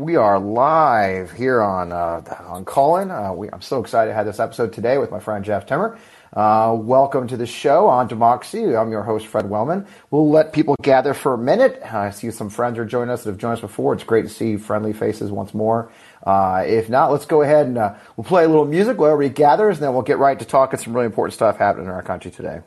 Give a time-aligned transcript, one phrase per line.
[0.00, 3.10] we are live here on uh, on Callin.
[3.10, 5.98] Uh, we, I'm so excited to have this episode today with my friend Jeff Timmer.
[6.32, 8.74] Uh, welcome to the show on Democracy.
[8.74, 9.86] I'm your host, Fred Wellman.
[10.10, 11.82] We'll let people gather for a minute.
[11.82, 13.92] I see some friends are joining us that have joined us before.
[13.92, 15.92] It's great to see friendly faces once more.
[16.24, 19.34] Uh, if not, let's go ahead and uh, we'll play a little music while everybody
[19.34, 22.02] gathers, and then we'll get right to talking some really important stuff happening in our
[22.02, 22.62] country today.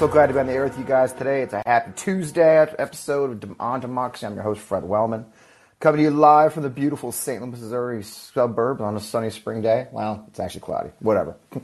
[0.00, 1.42] So glad to be on the air with you guys today.
[1.42, 4.24] It's a happy Tuesday episode of On Democracy.
[4.24, 5.26] I'm your host, Fred Wellman.
[5.78, 7.42] Coming to you live from the beautiful St.
[7.42, 9.88] Louis, Missouri suburb on a sunny spring day.
[9.92, 10.88] Well, it's actually cloudy.
[11.00, 11.36] Whatever.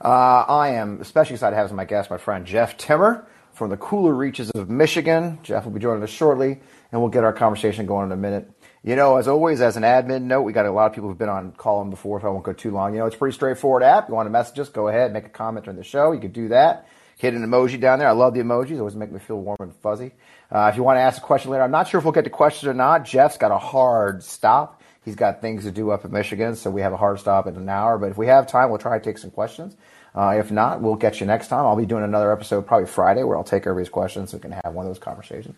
[0.00, 3.70] Uh, I am especially excited to have as my guest my friend Jeff Timmer from
[3.70, 5.38] the cooler reaches of Michigan.
[5.42, 6.60] Jeff will be joining us shortly,
[6.92, 8.50] and we'll get our conversation going in a minute.
[8.82, 11.16] You know, as always, as an admin note, we got a lot of people who've
[11.16, 12.92] been on Callin before, so I won't go too long.
[12.92, 14.08] You know, it's pretty straightforward app.
[14.10, 16.12] You want to message us, go ahead, make a comment during the show.
[16.12, 18.08] You can do that hit an emoji down there.
[18.08, 20.12] I love the emojis; always make me feel warm and fuzzy.
[20.50, 22.24] Uh, if you want to ask a question later, I'm not sure if we'll get
[22.24, 23.04] to questions or not.
[23.04, 24.82] Jeff's got a hard stop.
[25.04, 27.56] He's got things to do up in Michigan, so we have a hard stop in
[27.56, 27.98] an hour.
[27.98, 29.76] But if we have time, we'll try to take some questions.
[30.14, 31.66] Uh, if not, we'll get you next time.
[31.66, 34.52] I'll be doing another episode probably Friday where I'll take everybody's questions so we can
[34.52, 35.56] have one of those conversations.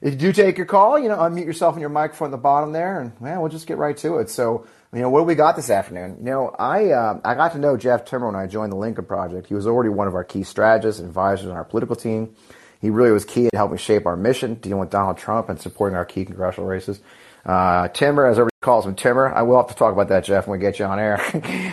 [0.00, 2.36] If you do take your call, you know, unmute yourself and your microphone at the
[2.38, 4.30] bottom there, and well, we'll just get right to it.
[4.30, 6.16] So you know, what we got this afternoon?
[6.18, 9.04] You know, I uh, I got to know Jeff Timmer when I joined the Lincoln
[9.04, 9.46] Project.
[9.46, 12.34] He was already one of our key strategists and advisors on our political team.
[12.80, 15.96] He really was key in helping shape our mission, dealing with Donald Trump and supporting
[15.96, 17.00] our key congressional races.
[17.44, 19.32] Uh, Timmer, as everybody calls him, Timmer.
[19.34, 21.18] I will have to talk about that, Jeff, when we get you on air.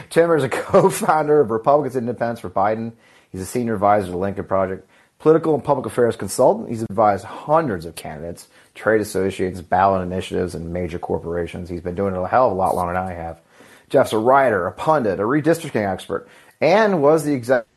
[0.10, 2.94] Timmer is a co-founder of Republicans Independence for Biden.
[3.30, 4.90] He's a senior advisor to the Lincoln Project,
[5.20, 6.70] political and public affairs consultant.
[6.70, 11.70] He's advised hundreds of candidates trade associates, ballot initiatives, and major corporations.
[11.70, 13.40] He's been doing it a hell of a lot longer than I have.
[13.90, 16.28] Jeff's a writer, a pundit, a redistricting expert,
[16.62, 17.70] and was the executive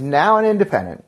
[0.00, 1.04] now an independent.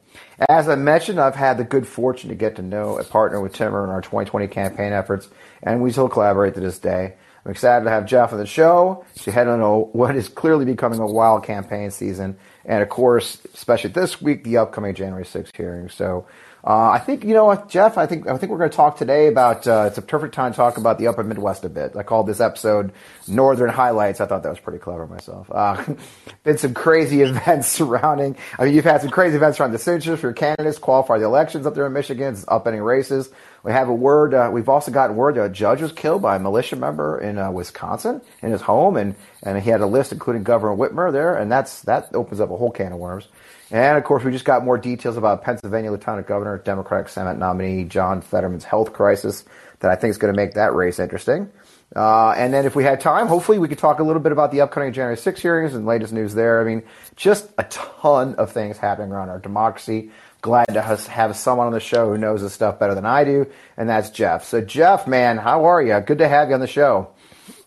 [0.49, 3.53] As I mentioned, I've had the good fortune to get to know a partner with
[3.53, 5.29] Timmer in our 2020 campaign efforts,
[5.63, 7.15] and we still collaborate to this day.
[7.45, 10.99] I'm excited to have Jeff on the show to head on what is clearly becoming
[10.99, 15.89] a wild campaign season, and of course, especially this week, the upcoming January 6th hearing.
[15.89, 16.27] So
[16.63, 17.97] uh, I think you know what, Jeff.
[17.97, 19.67] I think I think we're going to talk today about.
[19.67, 21.97] Uh, it's a perfect time to talk about the Upper Midwest a bit.
[21.97, 22.93] I called this episode
[23.27, 25.51] "Northern Highlights." I thought that was pretty clever myself.
[25.51, 25.83] Uh,
[26.45, 28.37] been some crazy events surrounding.
[28.59, 31.25] I mean, you've had some crazy events around the signatures for your candidates, qualify the
[31.25, 33.31] elections up there in Michigan, it's upending races.
[33.63, 34.35] We have a word.
[34.35, 37.39] Uh, we've also gotten word that a judge was killed by a militia member in
[37.39, 41.37] uh, Wisconsin in his home, and and he had a list including Governor Whitmer there,
[41.37, 43.29] and that's that opens up a whole can of worms.
[43.71, 47.85] And of course, we just got more details about Pennsylvania Lieutenant Governor, Democratic Senate nominee
[47.85, 49.45] John Fetterman's health crisis
[49.81, 51.51] that I think is going to make that race interesting.
[51.95, 54.53] Uh, and then if we had time, hopefully we could talk a little bit about
[54.53, 56.61] the upcoming January 6 hearings and latest news there.
[56.61, 56.83] I mean,
[57.17, 60.11] just a ton of things happening around our democracy.
[60.41, 63.47] Glad to have someone on the show who knows this stuff better than I do,
[63.77, 64.45] and that's Jeff.
[64.45, 66.01] So, Jeff, man, how are you?
[66.01, 67.11] Good to have you on the show.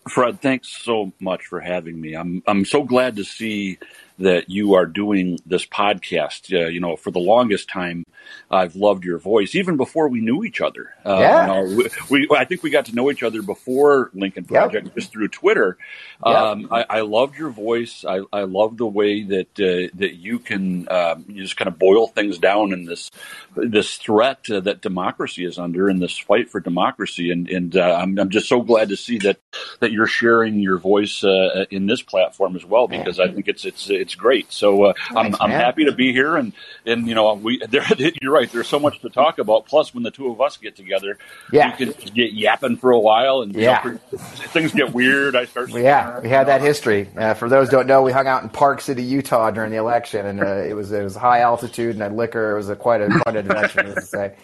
[0.08, 2.14] Fred, thanks so much for having me.
[2.14, 3.78] I'm I'm so glad to see
[4.18, 6.52] that you are doing this podcast.
[6.52, 8.04] Uh, you know, for the longest time,
[8.50, 10.94] I've loved your voice, even before we knew each other.
[11.04, 11.40] Uh, yeah.
[11.40, 14.86] You know, we, we, I think we got to know each other before Lincoln Project,
[14.86, 14.94] yep.
[14.94, 15.76] just through Twitter.
[16.24, 16.34] Yep.
[16.34, 18.04] Um, I, I loved your voice.
[18.08, 21.78] I, I love the way that uh, that you can um, you just kind of
[21.78, 23.10] boil things down in this
[23.56, 27.30] this threat uh, that democracy is under, in this fight for democracy.
[27.30, 29.38] And and uh, I'm, I'm just so glad to see that
[29.80, 33.64] that you're sharing your voice uh, in this platform as well, because I think it's
[33.64, 34.52] it's it's great.
[34.52, 36.52] So uh, Thanks, I'm, I'm happy to be here, and
[36.84, 37.84] and you know we there,
[38.20, 38.50] you're right.
[38.50, 39.66] There's so much to talk about.
[39.66, 41.16] Plus, when the two of us get together,
[41.52, 45.36] yeah, we can get yapping for a while, and yeah, know, things get weird.
[45.36, 45.70] I start.
[45.74, 47.08] Yeah, we had that history.
[47.16, 49.76] Uh, for those who don't know, we hung out in Park City, Utah during the
[49.76, 52.52] election, and uh, it was it was high altitude and had liquor.
[52.52, 54.34] It was a, quite a quite an adventure, to say.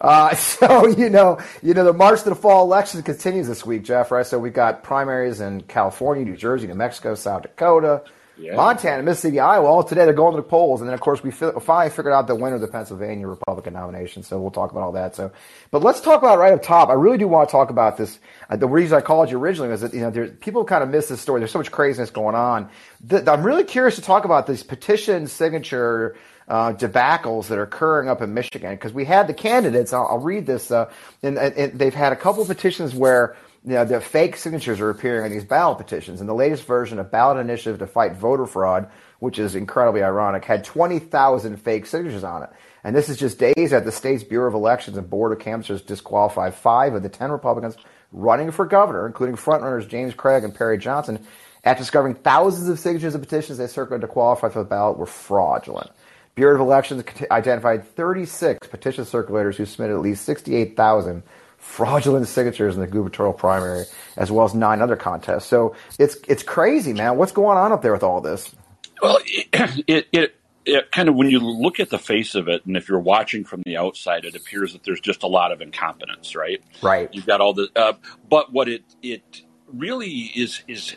[0.00, 3.84] Uh, so you know, you know, the march to the fall election continues this week,
[3.84, 4.10] Jeff.
[4.10, 4.26] Right?
[4.26, 8.02] So we've got primaries in California, New Jersey, New Mexico, South Dakota,
[8.40, 8.56] yeah.
[8.56, 9.66] Montana, Mississippi, Iowa.
[9.66, 12.26] All today they're going to the polls, and then of course we finally figured out
[12.26, 14.22] the winner of the Pennsylvania Republican nomination.
[14.22, 15.14] So we'll talk about all that.
[15.14, 15.30] So,
[15.70, 16.88] but let's talk about right up top.
[16.88, 18.18] I really do want to talk about this.
[18.48, 21.08] Uh, the reason I called you originally was that you know people kind of miss
[21.08, 21.40] this story.
[21.40, 22.70] There's so much craziness going on.
[23.04, 26.16] The, I'm really curious to talk about this petition signature
[26.48, 29.92] uh, debacles that are occurring up in Michigan because we had the candidates.
[29.92, 30.90] I'll, I'll read this, uh,
[31.22, 35.24] and, and, they've had a couple petitions where you know, the fake signatures are appearing
[35.24, 36.20] on these ballot petitions.
[36.20, 40.44] And the latest version of Ballot Initiative to Fight Voter Fraud, which is incredibly ironic,
[40.44, 42.50] had 20,000 fake signatures on it.
[42.84, 45.82] And this is just days after the state's Bureau of Elections and Board of Canvassers
[45.82, 47.76] disqualified five of the 10 Republicans
[48.12, 51.26] running for governor, including frontrunners James Craig and Perry Johnson,
[51.62, 55.04] after discovering thousands of signatures of petitions they circulated to qualify for the ballot were
[55.04, 55.90] fraudulent.
[56.34, 61.22] Bureau of Elections identified 36 petition circulators who submitted at least 68,000
[61.60, 63.84] fraudulent signatures in the gubernatorial primary,
[64.16, 65.46] as well as nine other contests.
[65.46, 67.16] So it's it's crazy, man.
[67.16, 68.52] What's going on up there with all this?
[69.00, 70.34] Well, it, it, it
[70.64, 73.44] it kind of when you look at the face of it, and if you're watching
[73.44, 76.62] from the outside, it appears that there's just a lot of incompetence, right?
[76.82, 77.08] Right.
[77.12, 77.94] You've got all the, uh,
[78.28, 80.96] but what it it really is is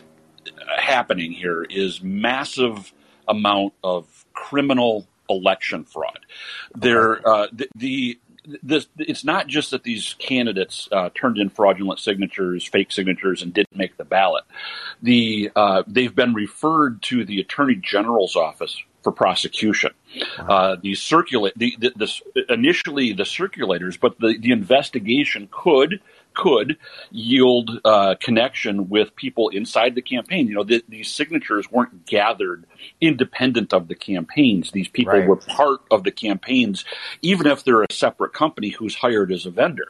[0.78, 2.92] happening here is massive
[3.28, 6.18] amount of criminal election fraud.
[6.74, 8.18] There, uh, the, the
[8.62, 13.52] this, it's not just that these candidates uh, turned in fraudulent signatures, fake signatures, and
[13.52, 14.44] didn't make the ballot.
[15.02, 19.92] The uh, they've been referred to the attorney general's office for prosecution.
[20.38, 26.00] Uh, the circulate the, the, the, initially the circulators, but the, the investigation could
[26.32, 26.76] could
[27.12, 30.48] yield uh, connection with people inside the campaign.
[30.48, 32.64] You know, the, these signatures weren't gathered
[33.00, 34.70] independent of the campaigns.
[34.70, 35.28] These people right.
[35.28, 36.84] were part of the campaigns,
[37.22, 39.88] even if they're a separate company who's hired as a vendor.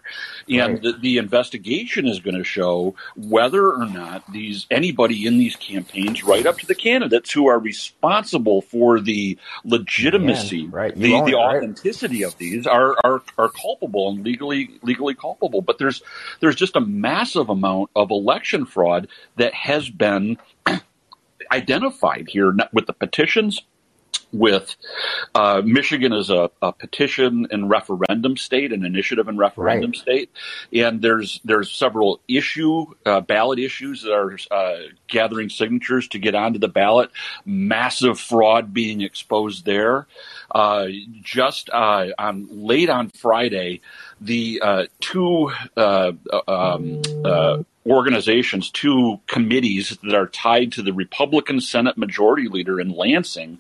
[0.49, 0.83] And right.
[0.83, 6.25] the, the, investigation is going to show whether or not these anybody in these campaigns,
[6.25, 10.95] right up to the candidates who are responsible for the legitimacy, right.
[10.95, 15.63] the, the authenticity of these, are, are are culpable and legally legally culpable.
[15.63, 16.03] But there's
[16.41, 20.39] there's just a massive amount of election fraud that has been
[21.51, 23.63] identified here with the petitions
[24.35, 24.77] with
[25.35, 30.01] uh, Michigan as a, a, petition and referendum state, an initiative and referendum right.
[30.01, 30.31] state,
[30.73, 34.77] and there's there's several issue uh, ballot issues that are uh,
[35.07, 37.11] gathering signatures to get onto the ballot.
[37.47, 40.07] Massive fraud being exposed there.
[40.51, 40.89] Uh,
[41.23, 43.81] just uh, on late on Friday,
[44.21, 47.03] the uh, two um,
[47.87, 53.59] organizations, two committees that are tied to the Republican Senate Majority Leader in Lansing,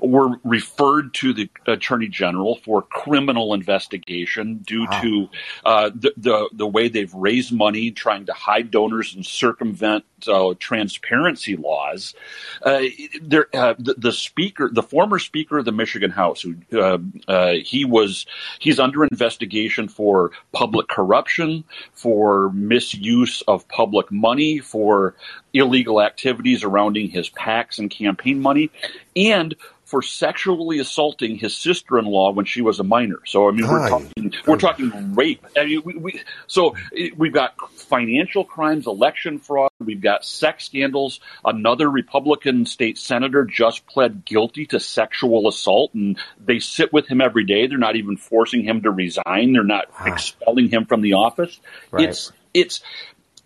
[0.00, 5.00] were referred to the Attorney General for criminal investigation due wow.
[5.00, 5.28] to
[5.64, 10.54] uh, the, the, the way they've raised money, trying to hide donors and circumvent uh,
[10.58, 12.14] transparency laws.
[12.62, 12.82] Uh,
[13.22, 16.98] there, uh, the, the, speaker, the former Speaker of the Michigan House, who uh,
[17.28, 18.26] uh, he was,
[18.58, 25.14] he's under investigation for public corruption, for misuse of public money, for
[25.52, 28.70] illegal activities surrounding his PACs and campaign money,
[29.16, 29.54] and
[29.92, 33.18] for sexually assaulting his sister-in-law when she was a minor.
[33.26, 35.44] So I mean, we're talking we're talking rape.
[35.54, 36.74] I mean, we, we, so
[37.14, 39.70] we've got financial crimes, election fraud.
[39.78, 41.20] We've got sex scandals.
[41.44, 47.20] Another Republican state senator just pled guilty to sexual assault, and they sit with him
[47.20, 47.66] every day.
[47.66, 49.52] They're not even forcing him to resign.
[49.52, 51.60] They're not expelling him from the office.
[51.90, 52.08] Right.
[52.08, 52.80] It's it's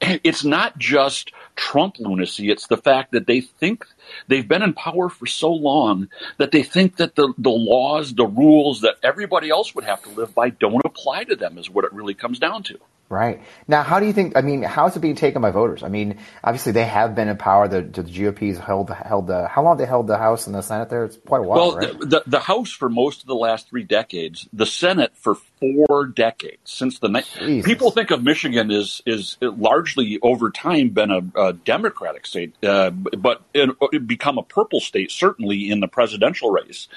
[0.01, 2.51] it's not just Trump lunacy.
[2.51, 3.87] It's the fact that they think
[4.29, 6.09] they've been in power for so long
[6.39, 10.11] that they think that the, the laws, the rules that everybody else would have to
[10.11, 12.79] live by don't apply to them is what it really comes down to.
[13.09, 13.41] Right.
[13.69, 15.85] Now, how do you think, I mean, how is it being taken by voters?
[15.85, 17.69] I mean, obviously they have been in power.
[17.69, 20.89] The, the GOP's held, held the, how long they held the House and the Senate
[20.89, 21.05] there?
[21.05, 22.01] It's quite a while, well, right?
[22.01, 26.07] the, the, the, House for most of the last three decades, the Senate for four
[26.07, 27.09] decades since the,
[27.39, 27.65] Jesus.
[27.65, 32.91] people think of Michigan as, is largely over time been a, a Democratic state, uh,
[32.91, 36.89] but it, it become a purple state, certainly in the presidential race.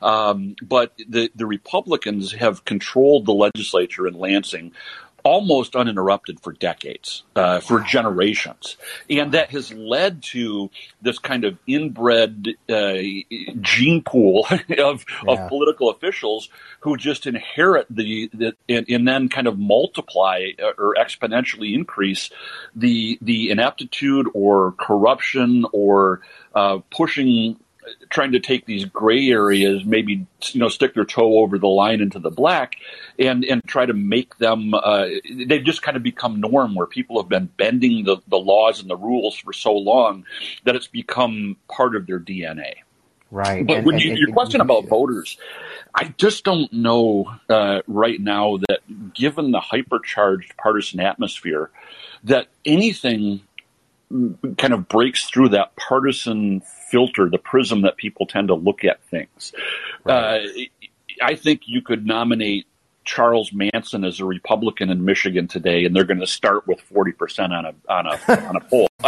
[0.00, 4.72] Um, but the, the Republicans have controlled the legislature in Lansing
[5.26, 8.76] almost uninterrupted for decades, uh, for generations.
[9.10, 10.70] And that has led to
[11.02, 12.98] this kind of inbred uh,
[13.60, 14.92] gene pool of, yeah.
[15.26, 20.70] of political officials who just inherit the, the and, and, then kind of multiply uh,
[20.78, 22.30] or exponentially increase
[22.76, 26.20] the the ineptitude or corruption or
[26.54, 27.56] uh, pushing
[28.10, 32.00] trying to take these gray areas, maybe you know, stick their toe over the line
[32.00, 32.76] into the black,
[33.18, 34.74] and and try to make them.
[34.74, 35.06] Uh,
[35.46, 38.90] they've just kind of become norm where people have been bending the the laws and
[38.90, 40.24] the rules for so long
[40.64, 42.74] that it's become part of their DNA.
[43.30, 43.66] Right.
[43.66, 45.36] But and, when you, and, your question about voters,
[45.94, 51.70] I just don't know uh, right now that given the hypercharged partisan atmosphere,
[52.24, 53.40] that anything
[54.10, 59.02] kind of breaks through that partisan filter, the prism that people tend to look at
[59.04, 59.52] things.
[60.04, 60.44] Right.
[60.44, 60.48] Uh,
[61.22, 62.66] I think you could nominate
[63.04, 67.12] Charles Manson as a Republican in Michigan today, and they're going to start with forty
[67.12, 68.88] percent on a on a on a poll.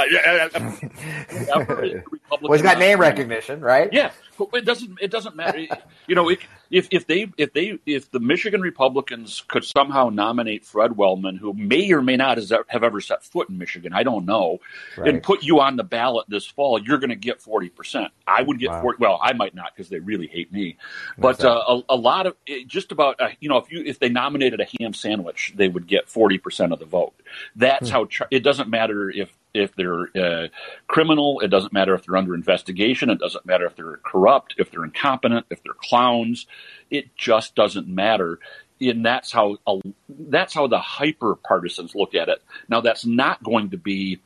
[2.40, 3.92] well, he's got name recognition, right?
[3.92, 4.12] Yeah,
[4.52, 5.66] it doesn't it doesn't matter.
[6.06, 10.96] you know, if if they if they if the Michigan Republicans could somehow nominate Fred
[10.96, 14.60] Wellman, who may or may not have ever set foot in Michigan, I don't know,
[14.96, 15.08] right.
[15.08, 18.12] and put you on the ballot this fall, you're going to get forty percent.
[18.26, 18.82] I would get wow.
[18.82, 20.76] 40, Well, I might not because they really hate me,
[21.16, 24.08] but uh, a, a, lot of just about uh, you know if you if they
[24.08, 27.14] nominated a ham sandwich, they would get forty percent of the vote.
[27.56, 27.94] That's hmm.
[27.94, 30.48] how it doesn't matter if if they're uh,
[30.86, 31.40] criminal.
[31.40, 33.10] It doesn't matter if they're under investigation.
[33.10, 36.46] It doesn't matter if they're corrupt, if they're incompetent, if they're clowns.
[36.90, 38.38] It just doesn't matter.
[38.80, 42.42] And that's how uh, that's how the hyper partisans look at it.
[42.68, 44.20] Now, that's not going to be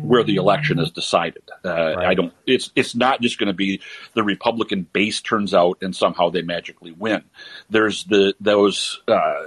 [0.00, 1.45] where the election is decided.
[1.66, 2.06] Uh, right.
[2.06, 2.32] I don't.
[2.46, 3.80] It's it's not just going to be
[4.14, 7.24] the Republican base turns out and somehow they magically win.
[7.70, 9.42] There's the those uh,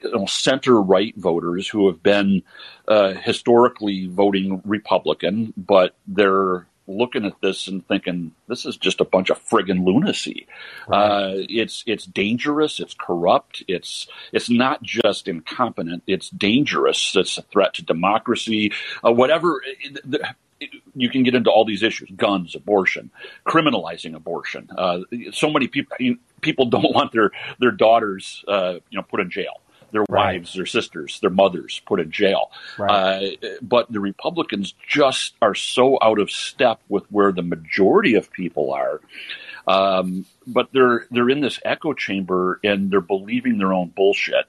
[0.00, 2.42] you know, center right voters who have been
[2.86, 9.04] uh, historically voting Republican, but they're looking at this and thinking this is just a
[9.04, 10.46] bunch of friggin' lunacy.
[10.88, 10.98] Right.
[10.98, 12.80] Uh, it's it's dangerous.
[12.80, 13.62] It's corrupt.
[13.68, 16.02] It's it's not just incompetent.
[16.06, 17.14] It's dangerous.
[17.14, 18.72] It's a threat to democracy.
[19.04, 19.62] Uh, whatever.
[20.04, 20.34] The,
[20.94, 23.10] you can get into all these issues: guns, abortion,
[23.46, 24.68] criminalizing abortion.
[24.76, 25.00] Uh,
[25.32, 25.96] so many people
[26.40, 29.60] people don't want their their daughters, uh, you know, put in jail
[29.92, 30.34] their right.
[30.34, 32.50] wives, their sisters, their mothers put in jail.
[32.78, 33.38] Right.
[33.42, 38.30] Uh, but the Republicans just are so out of step with where the majority of
[38.32, 39.00] people are.
[39.66, 44.46] Um, but they're they're in this echo chamber and they're believing their own bullshit,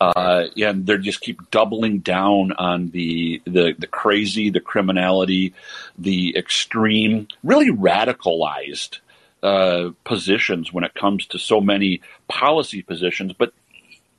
[0.00, 5.52] uh, and they just keep doubling down on the, the the crazy, the criminality,
[5.98, 8.98] the extreme, really radicalized
[9.42, 13.52] uh, positions when it comes to so many policy positions, but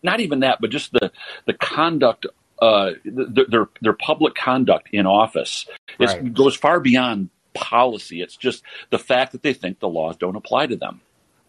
[0.04, 1.12] not even that, but just the
[1.46, 2.28] the conduct,
[2.62, 5.66] uh, the, their their public conduct in office
[6.00, 6.34] right.
[6.34, 8.22] goes far beyond policy.
[8.22, 11.02] It's just the fact that they think the laws don't apply to them.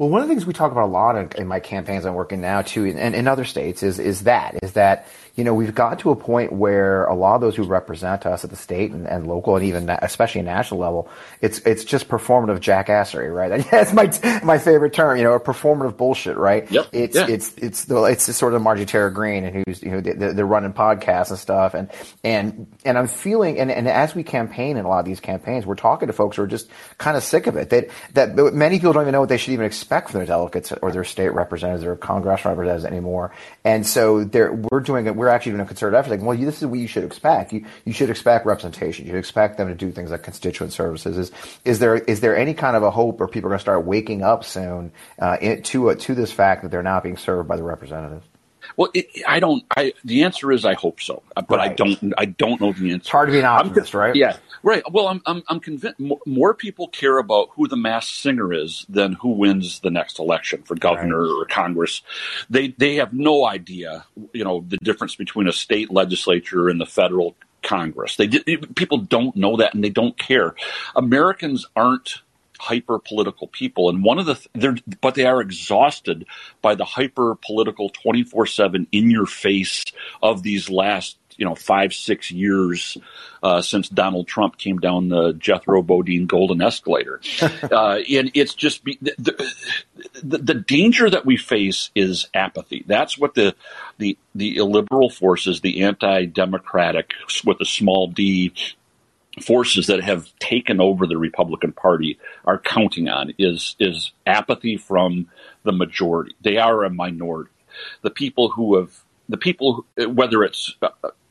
[0.03, 2.15] Well, one of the things we talk about a lot in, in my campaigns I'm
[2.15, 5.75] working now too, and in other states, is is that is that you know we've
[5.75, 8.91] got to a point where a lot of those who represent us at the state
[8.91, 11.09] and, and local and even especially national level,
[11.41, 13.67] it's it's just performative jackassery, right?
[13.71, 14.11] That's my
[14.45, 16.71] my favorite term, you know, a performative bullshit, right?
[16.71, 16.89] Yep.
[16.93, 17.27] It's yeah.
[17.29, 20.47] it's it's the it's sort of Margie Taylor Greene and who's you know they're, they're
[20.47, 21.91] running podcasts and stuff, and
[22.23, 25.65] and and I'm feeling and and as we campaign in a lot of these campaigns,
[25.65, 27.71] we're talking to folks who are just kind of sick of it.
[27.71, 30.73] That that many people don't even know what they should even expect from their delegates
[30.73, 33.33] or their state representatives or congressional representatives anymore.
[33.65, 34.25] And so
[34.71, 35.22] we're doing it.
[35.23, 36.11] We're actually doing a concerted effort.
[36.11, 37.53] Like, well, this is what you should expect.
[37.53, 39.07] You you should expect representation.
[39.07, 41.17] You should expect them to do things like constituent services.
[41.17, 41.33] Is
[41.65, 43.85] is there is there any kind of a hope, or people are going to start
[43.87, 47.55] waking up soon uh, to uh, to this fact that they're not being served by
[47.55, 48.27] the representatives?
[48.77, 49.65] Well, it, I don't.
[49.77, 51.71] I the answer is I hope so, uh, but right.
[51.71, 52.15] I don't.
[52.19, 52.97] I don't know the answer.
[52.97, 54.15] It's hard to be an optimist, right?
[54.15, 54.83] Yeah, right.
[54.91, 58.87] Well, I'm I'm, I'm convinced more, more, people care about who the masked singer is
[58.89, 61.43] than who wins the next election for governor right.
[61.43, 62.03] or Congress.
[62.51, 66.87] They they have no idea, you know, the difference between a state legislature and the
[66.87, 68.17] federal Congress.
[68.17, 70.55] They people don't know that and they don't care.
[70.95, 72.23] Americans aren't
[72.63, 76.25] hyper political people, and one of the they're but they are exhausted
[76.61, 79.85] by the hyper political twenty four seven in your face
[80.23, 82.97] of these last you know five six years
[83.43, 88.85] uh, since Donald Trump came down the Jethro Bodine golden escalator, uh, and it's just
[88.85, 89.51] be, the,
[90.23, 92.85] the, the danger that we face is apathy.
[92.87, 93.57] That's what the
[93.99, 97.11] the the illiberal forces, the anti democratic
[97.45, 98.53] with a small d
[99.41, 105.29] forces that have taken over the Republican Party are counting on is is apathy from
[105.63, 106.35] the majority.
[106.43, 107.51] They are a minority.
[108.03, 108.93] The people who have
[109.29, 110.89] the people whether it's uh,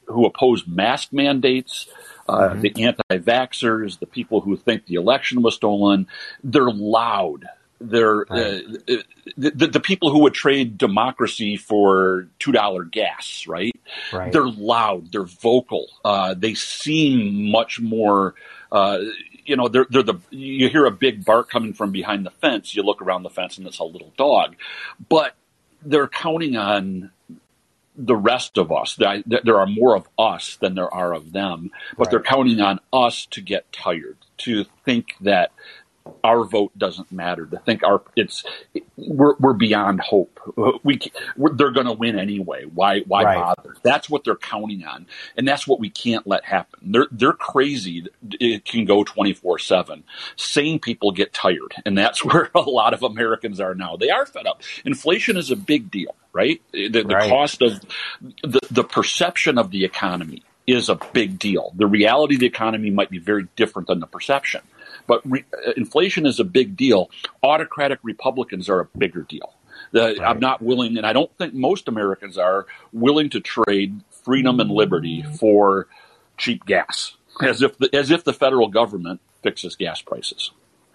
[0.07, 1.87] who oppose mask mandates,
[2.27, 2.61] uh, mm-hmm.
[2.61, 6.07] the anti-vaxxers, the people who think the election was stolen,
[6.43, 7.45] they're loud
[7.81, 8.63] they're right.
[8.87, 8.93] uh,
[9.37, 13.73] the, the people who would trade democracy for two dollar gas, right?
[14.13, 14.31] right?
[14.31, 18.35] They're loud, they're vocal, uh, they seem much more.
[18.71, 18.99] Uh,
[19.45, 22.75] you know, they're they're the you hear a big bark coming from behind the fence.
[22.75, 24.55] You look around the fence and it's a little dog,
[25.09, 25.35] but
[25.83, 27.11] they're counting on
[27.95, 28.95] the rest of us.
[28.95, 32.11] There are more of us than there are of them, but right.
[32.11, 35.51] they're counting on us to get tired, to think that
[36.23, 37.45] our vote doesn't matter.
[37.45, 38.43] To think our it's
[38.97, 40.39] we're, we're beyond hope.
[40.83, 40.99] We
[41.37, 42.65] they're going to win anyway.
[42.65, 43.35] Why why right.
[43.35, 43.75] bother?
[43.83, 46.91] That's what they're counting on, and that's what we can't let happen.
[46.91, 48.07] They're they're crazy.
[48.39, 50.03] It can go twenty four seven.
[50.35, 53.95] Sane people get tired, and that's where a lot of Americans are now.
[53.95, 54.61] They are fed up.
[54.85, 56.61] Inflation is a big deal, right?
[56.71, 57.29] The, the right.
[57.29, 57.81] cost of
[58.43, 61.73] the the perception of the economy is a big deal.
[61.75, 64.61] The reality of the economy might be very different than the perception.
[65.07, 67.09] But re- uh, inflation is a big deal.
[67.43, 69.53] Autocratic Republicans are a bigger deal.
[69.91, 70.21] The, right.
[70.21, 74.69] I'm not willing, and I don't think most Americans are willing to trade freedom and
[74.69, 75.87] liberty for
[76.37, 80.51] cheap gas, as if the, as if the federal government fixes gas prices.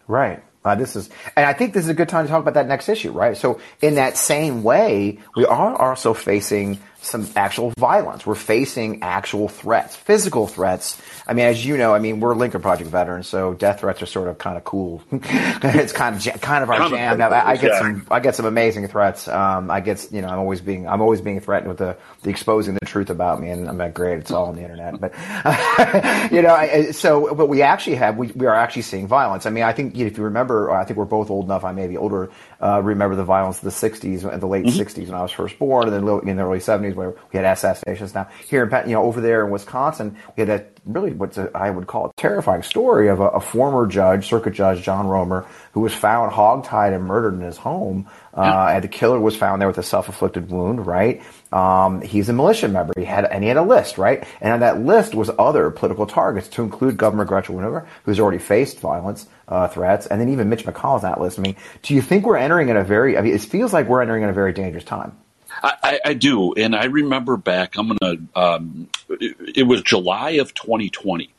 [0.07, 0.43] Right.
[0.67, 2.67] Uh, this is, and I think this is a good time to talk about that
[2.67, 3.37] next issue, right?
[3.37, 8.27] So, in that same way, we are also facing some actual violence.
[8.27, 11.01] We're facing actual threats, physical threats.
[11.27, 14.07] I mean, as you know, I mean, we're Lincoln Project veterans, so death threats are
[14.07, 15.03] sort of kind of cool.
[15.13, 17.21] it's kind of kind of our jam.
[17.21, 19.29] I, I, get some I get some amazing threats.
[19.29, 22.31] Um, I get you know I'm always being I'm always being threatened with the, the
[22.31, 24.19] exposing the truth about me, and I'm not great.
[24.19, 25.13] It's all on the internet, but
[26.33, 29.47] you know, I, so but we actually have we, we are actually seeing violence.
[29.47, 31.65] I mean, I think if you remember, I think we're both old enough.
[31.65, 32.31] I may be older.
[32.67, 34.81] Uh, remember the violence of the '60s and the late mm-hmm.
[34.81, 37.45] '60s when I was first born, and then in the early '70s where we had
[37.45, 38.13] assassinations.
[38.13, 41.71] Now here in you know over there in Wisconsin, we had that really what I
[41.71, 45.81] would call a terrifying story of a, a, former judge, circuit judge John Roemer, who
[45.81, 48.09] was found hogtied and murdered in his home.
[48.33, 50.87] Uh, and the killer was found there with a self-inflicted wound.
[50.87, 51.23] Right?
[51.53, 52.93] Um, he's a militia member.
[52.97, 53.99] He had and he had a list.
[53.99, 54.27] Right?
[54.41, 58.39] And on that list was other political targets, to include Governor Gretchen Whitmer, who's already
[58.39, 61.39] faced violence uh, threats, and then even Mitch McConnell's on that list.
[61.39, 63.17] I mean, do you think we're entering in a very?
[63.17, 65.17] I mean, it feels like we're entering in a very dangerous time.
[65.63, 67.77] I, I, do, and I remember back.
[67.77, 68.17] I'm gonna.
[68.35, 71.31] Um, it, it, was July of 2020.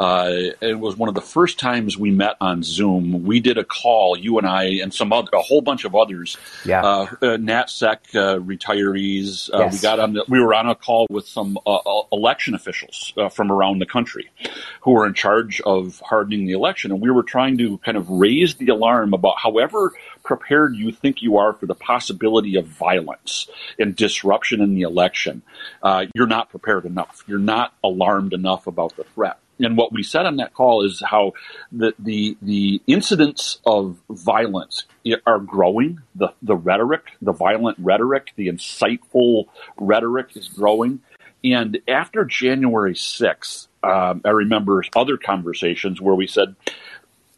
[0.00, 3.24] Uh, it was one of the first times we met on Zoom.
[3.24, 6.38] We did a call, you and I, and some other, a whole bunch of others.
[6.64, 6.82] Yeah.
[6.82, 9.52] Uh, uh, NatSec uh, retirees.
[9.52, 9.74] Uh, yes.
[9.74, 10.14] We got on.
[10.14, 11.78] The, we were on a call with some uh,
[12.12, 14.30] election officials from around the country,
[14.80, 18.08] who were in charge of hardening the election, and we were trying to kind of
[18.08, 19.92] raise the alarm about however
[20.22, 25.42] prepared you think you are for the possibility of violence and disruption in the election,
[25.82, 27.24] uh, you're not prepared enough.
[27.26, 29.38] You're not alarmed enough about the threat.
[29.60, 31.32] And what we said on that call is how
[31.72, 34.84] the the, the incidents of violence
[35.26, 36.00] are growing.
[36.14, 41.00] The the rhetoric, the violent rhetoric, the inciteful rhetoric is growing.
[41.42, 46.54] And after January 6th, um, I remember other conversations where we said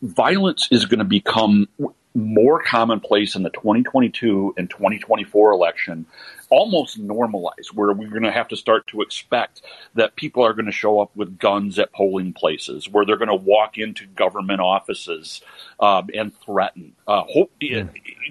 [0.03, 1.69] violence is going to become
[2.15, 6.07] more commonplace in the 2022 and 2024 election,
[6.51, 9.63] almost normalized, where we're going to have to start to expect
[9.95, 13.29] that people are going to show up with guns at polling places, where they're going
[13.29, 15.41] to walk into government offices
[15.81, 16.93] um, and threaten.
[17.07, 17.85] Uh, hope, yeah.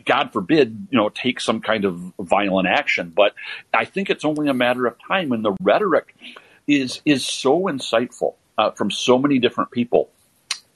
[0.06, 3.12] God forbid, you know, take some kind of violent action.
[3.16, 3.34] But
[3.74, 6.16] I think it's only a matter of time, and the rhetoric
[6.68, 10.10] is is so inciteful uh, from so many different people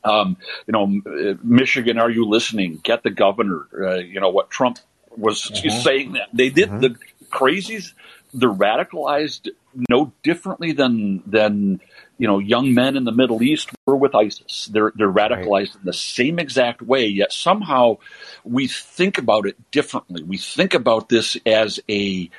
[0.06, 0.38] um,
[0.68, 2.80] you know, Michigan, are you listening?
[2.84, 3.68] Get the governor.
[3.78, 4.80] Uh, you know what Trump
[5.18, 5.70] was mm-hmm.
[5.82, 6.80] saying that they did mm-hmm.
[6.80, 6.96] the
[7.30, 7.94] crazies.
[8.34, 9.50] They're radicalized
[9.89, 11.82] no differently than than
[12.18, 14.70] you know young men in the Middle East were with ISIS.
[14.72, 15.76] They're they're radicalized right.
[15.76, 17.06] in the same exact way.
[17.08, 17.98] Yet somehow
[18.44, 20.24] we think about it differently.
[20.24, 22.30] We think about this as a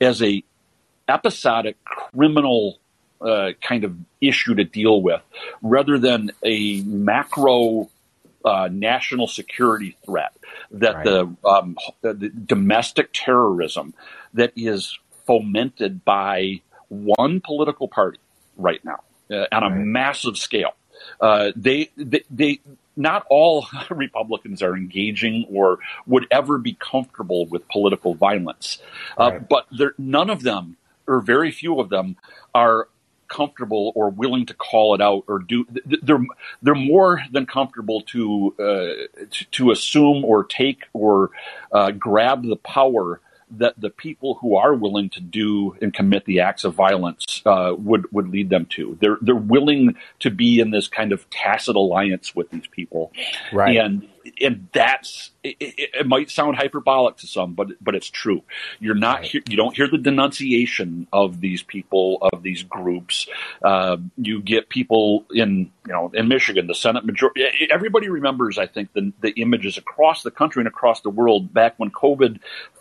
[0.00, 0.42] as a
[1.08, 2.79] episodic criminal
[3.20, 5.22] uh, kind of issue to deal with
[5.62, 7.88] rather than a macro
[8.44, 10.32] uh, national security threat
[10.70, 11.04] that right.
[11.04, 13.92] the, um, the, domestic terrorism
[14.32, 18.18] that is fomented by one political party
[18.56, 19.72] right now uh, on right.
[19.72, 20.72] a massive scale.
[21.20, 22.60] Uh, they, they, they,
[22.96, 28.78] not all Republicans are engaging or would ever be comfortable with political violence,
[29.18, 29.48] uh, right.
[29.48, 29.66] but
[29.98, 32.16] none of them, or very few of them,
[32.54, 32.88] are
[33.30, 35.66] comfortable or willing to call it out or do
[36.02, 36.24] they're
[36.60, 41.30] they're more than comfortable to uh, to, assume or take or
[41.72, 46.40] uh, grab the power that the people who are willing to do and commit the
[46.40, 48.96] acts of violence uh, would would lead them to.
[49.00, 53.12] They're they're willing to be in this kind of tacit alliance with these people,
[53.52, 53.76] right.
[53.76, 54.08] and
[54.40, 58.42] and that's it, it, might sound hyperbolic to some, but but it's true.
[58.78, 59.34] You're not right.
[59.34, 63.26] you don't hear the denunciation of these people of these groups.
[63.64, 67.44] Uh, you get people in you know in Michigan, the Senate majority.
[67.70, 71.74] Everybody remembers, I think, the the images across the country and across the world back
[71.78, 72.40] when COVID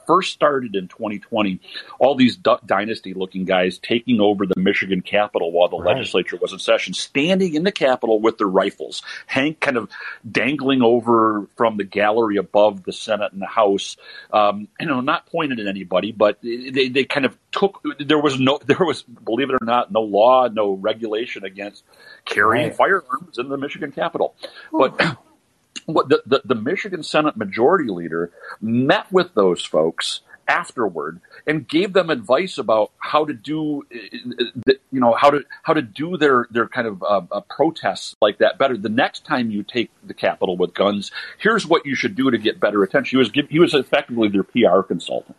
[0.10, 1.60] first started in 2020,
[2.00, 5.96] all these Duck Dynasty looking guys taking over the Michigan Capitol while the right.
[5.96, 9.88] legislature was in session, standing in the Capitol with their rifles, Hank kind of
[10.30, 13.98] dangling over from the gallery above the Senate and the House,
[14.32, 18.40] um, you know, not pointed at anybody, but they, they kind of took, there was
[18.40, 21.84] no, there was, believe it or not, no law, no regulation against
[22.26, 22.76] carrying right.
[22.76, 24.36] firearms in the Michigan Capitol.
[24.72, 25.02] But
[25.86, 31.94] what the, the, the Michigan Senate Majority Leader met with those folks afterward and gave
[31.94, 36.68] them advice about how to do, you know, how to how to do their their
[36.68, 38.76] kind of uh, uh, protests like that better.
[38.76, 42.38] The next time you take the Capitol with guns, here's what you should do to
[42.38, 43.18] get better attention.
[43.18, 45.38] He was he was effectively their PR consultant,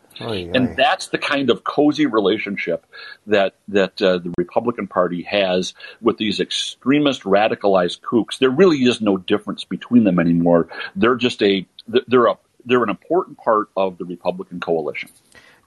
[0.55, 2.85] and that's the kind of cozy relationship
[3.27, 8.39] that that uh, the Republican Party has with these extremist radicalized kooks.
[8.39, 10.69] There really is no difference between them anymore.
[10.95, 11.65] They're just a
[12.07, 15.09] they're a they're an important part of the Republican coalition.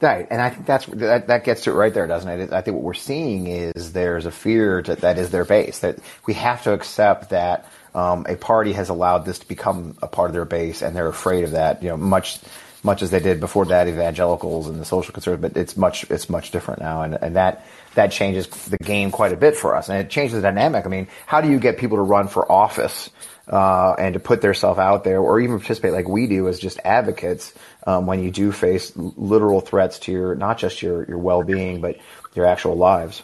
[0.00, 2.52] Right, and I think that's that, that gets to it right there, doesn't it?
[2.52, 5.98] I think what we're seeing is there's a fear to, that is their base that
[6.26, 10.28] we have to accept that um, a party has allowed this to become a part
[10.28, 11.83] of their base, and they're afraid of that.
[11.83, 12.40] You know, much
[12.83, 16.28] much as they did before that, evangelicals and the social conservatives, but it's much it's
[16.28, 19.88] much different now, and and that that changes the game quite a bit for us,
[19.88, 20.85] and it changes the dynamic.
[20.85, 23.11] I mean, how do you get people to run for office?
[23.48, 26.80] Uh, and to put themselves out there or even participate like we do as just
[26.85, 27.52] advocates
[27.87, 31.96] um, when you do face literal threats to your not just your your well-being but
[32.35, 33.22] your actual lives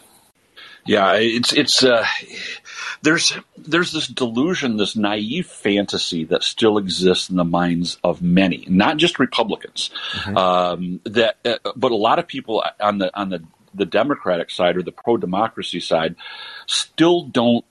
[0.85, 2.05] yeah it's it's uh,
[3.01, 8.65] there's there's this delusion this naive fantasy that still exists in the minds of many
[8.67, 10.37] not just republicans mm-hmm.
[10.37, 14.75] um, that uh, but a lot of people on the on the the democratic side
[14.75, 16.15] or the pro democracy side
[16.67, 17.65] still don't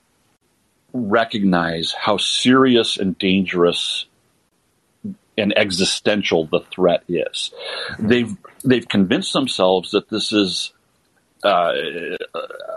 [0.93, 4.05] recognize how serious and dangerous
[5.37, 7.51] and existential the threat is.
[7.91, 8.07] Mm-hmm.
[8.07, 10.73] They've they've convinced themselves that this is
[11.43, 11.73] uh,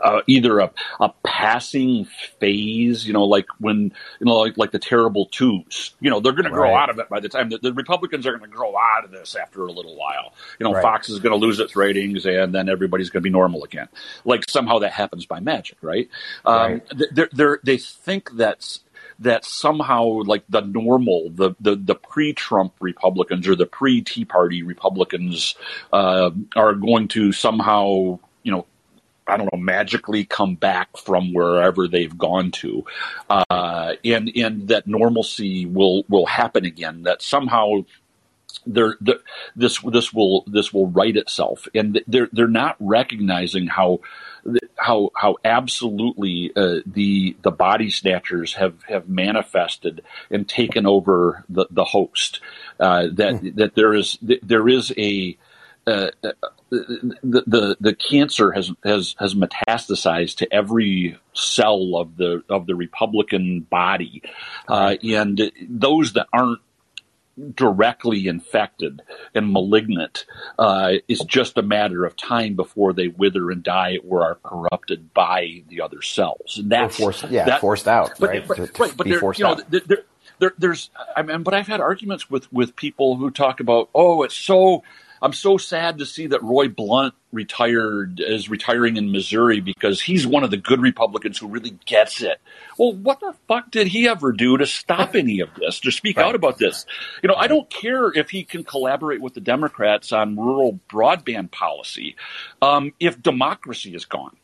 [0.03, 2.07] uh, either a, a passing
[2.41, 6.33] phase, you know, like when, you know, like, like the terrible twos, you know, they're
[6.33, 8.57] going to grow out of it by the time the, the Republicans are going to
[8.57, 10.35] grow out of this after a little while.
[10.59, 10.83] You know, right.
[10.83, 13.89] Fox is going to lose its ratings and then everybody's going to be normal again.
[14.25, 16.09] Like somehow that happens by magic, right?
[16.45, 16.83] Um, right.
[17.13, 18.81] They're, they're, they think that's,
[19.21, 25.55] that somehow like the normal, the the, the pre-Trump Republicans or the pre-Tea Party Republicans
[25.93, 28.67] uh, are going to somehow you know,
[29.27, 32.85] I don't know, magically come back from wherever they've gone to,
[33.29, 37.03] uh, and and that normalcy will will happen again.
[37.05, 37.85] That somehow
[38.67, 38.97] there
[39.57, 44.01] this this will this will right itself, and they're they're not recognizing how
[44.77, 51.67] how how absolutely uh, the the body snatchers have have manifested and taken over the
[51.71, 52.41] the host.
[52.79, 53.55] Uh, that mm.
[53.57, 55.37] that there is there is a
[55.87, 56.33] uh, uh
[56.71, 62.75] the, the the cancer has has has metastasized to every cell of the of the
[62.75, 64.23] Republican body,
[64.69, 66.61] uh, and those that aren't
[67.55, 69.03] directly infected
[69.35, 70.25] and malignant
[70.59, 75.13] uh, is just a matter of time before they wither and die or are corrupted
[75.13, 76.59] by the other cells.
[76.59, 78.47] And that's forced, yeah, that, forced out, but, right?
[78.47, 80.05] But, to, right, but you know, there,
[80.39, 84.23] there, there's, I mean, but I've had arguments with with people who talk about, oh,
[84.23, 84.83] it's so
[85.25, 90.27] I'm so sad to see that Roy Blunt retired is retiring in Missouri because he's
[90.27, 92.43] one of the good Republicans who really gets it.
[92.79, 96.19] Well, what the fuck did he ever do to stop any of this, to speak
[96.19, 96.27] right.
[96.27, 96.85] out about this?
[97.23, 101.51] You know, I don't care if he can collaborate with the Democrats on rural broadband
[101.51, 102.17] policy
[102.61, 104.37] um, if democracy is gone.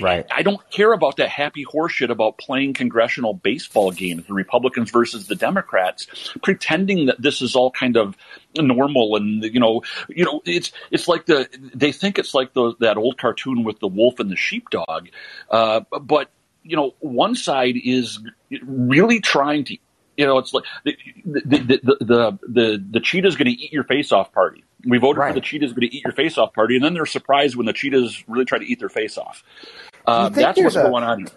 [0.00, 0.26] Right.
[0.34, 5.26] I don't care about that happy horseshit about playing congressional baseball games, the Republicans versus
[5.26, 6.06] the Democrats,
[6.42, 8.16] pretending that this is all kind of
[8.56, 12.74] normal and you know, you know, it's it's like the they think it's like the
[12.80, 15.08] that old cartoon with the wolf and the sheepdog,
[15.50, 16.30] uh, but
[16.62, 18.18] you know, one side is
[18.62, 19.76] really trying to
[20.16, 23.84] you know, it's like the the the the the, the cheetah's going to eat your
[23.84, 24.64] face off party.
[24.86, 25.28] We voted right.
[25.28, 27.66] for the cheetah's going to eat your face off party, and then they're surprised when
[27.66, 29.42] the cheetahs really try to eat their face off.
[30.06, 31.28] Uh, that's what's a, going on here.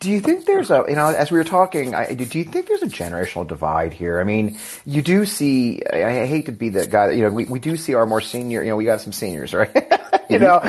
[0.00, 2.68] Do you think there's a, you know, as we were talking, I, do you think
[2.68, 4.20] there's a generational divide here?
[4.20, 7.30] I mean, you do see, I, I hate to be the guy, that, you know,
[7.30, 9.74] we, we do see our more senior, you know, we got some seniors, right?
[10.28, 10.60] you know,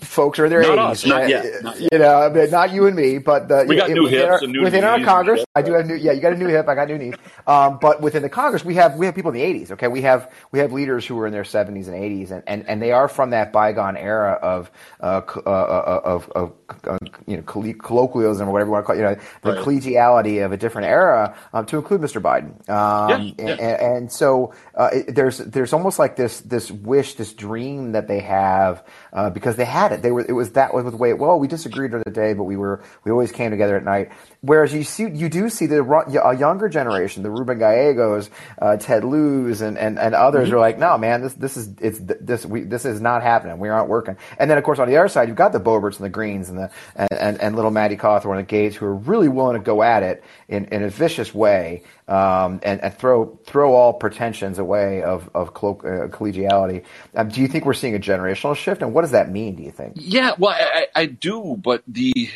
[0.00, 1.08] folks are in their not 80s.
[1.08, 1.62] Not yet.
[1.62, 1.92] Not yet.
[1.92, 4.48] You know, not you and me, but the, we got it, new within hips our,
[4.48, 5.44] new within our Congress.
[5.54, 5.94] I do have new.
[5.94, 6.68] Yeah, you got a new hip.
[6.68, 7.14] I got new knees.
[7.46, 9.72] Um, but within the Congress, we have we have people in the 80s.
[9.72, 12.68] Okay, we have we have leaders who are in their 70s and 80s, and, and,
[12.68, 16.52] and they are from that bygone era of uh, uh, uh, of, of
[16.84, 18.98] uh, you know colloquialism or whatever you want to call it.
[18.98, 19.60] You know, the Right.
[19.64, 22.20] collegiality of a different era, um, to include Mr.
[22.20, 22.68] Biden.
[22.68, 23.54] Um, Yeah, yeah.
[23.54, 23.60] And,
[23.96, 28.20] and so uh, it, there's there's almost like this this wish, this dream that they
[28.20, 30.02] have uh, because they had it.
[30.02, 31.12] They were it was that was the way.
[31.12, 34.10] Well, we disagreed during the day, but we were we always came together at night.
[34.42, 35.82] Whereas you see you do see the
[36.24, 40.56] a younger generation, the Ruben Gallegos, uh, Ted Lieu, and, and, and others Mm-hmm.
[40.56, 43.58] are like, no, man, this this is it's this we this is not happening.
[43.58, 44.16] We aren't working.
[44.38, 46.48] And then of course on the other side, you've got the Boberts and the Greens
[46.48, 49.62] and the and, and, and little Maddie Cawthorn and Gates who are really willing to
[49.64, 54.58] go at it in, in a vicious way um, and, and throw throw all pretensions
[54.58, 56.84] away of of uh, collegiality.
[57.14, 59.54] Um, do you think we're seeing a generational shift, and what does that mean?
[59.54, 59.94] Do you think?
[59.96, 62.28] Yeah, well, I, I do, but the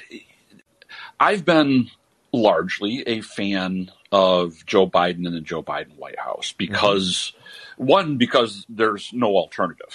[1.18, 1.90] I've been
[2.32, 7.32] largely a fan of Joe Biden and the Joe Biden White House because
[7.76, 9.94] one because there's no alternative,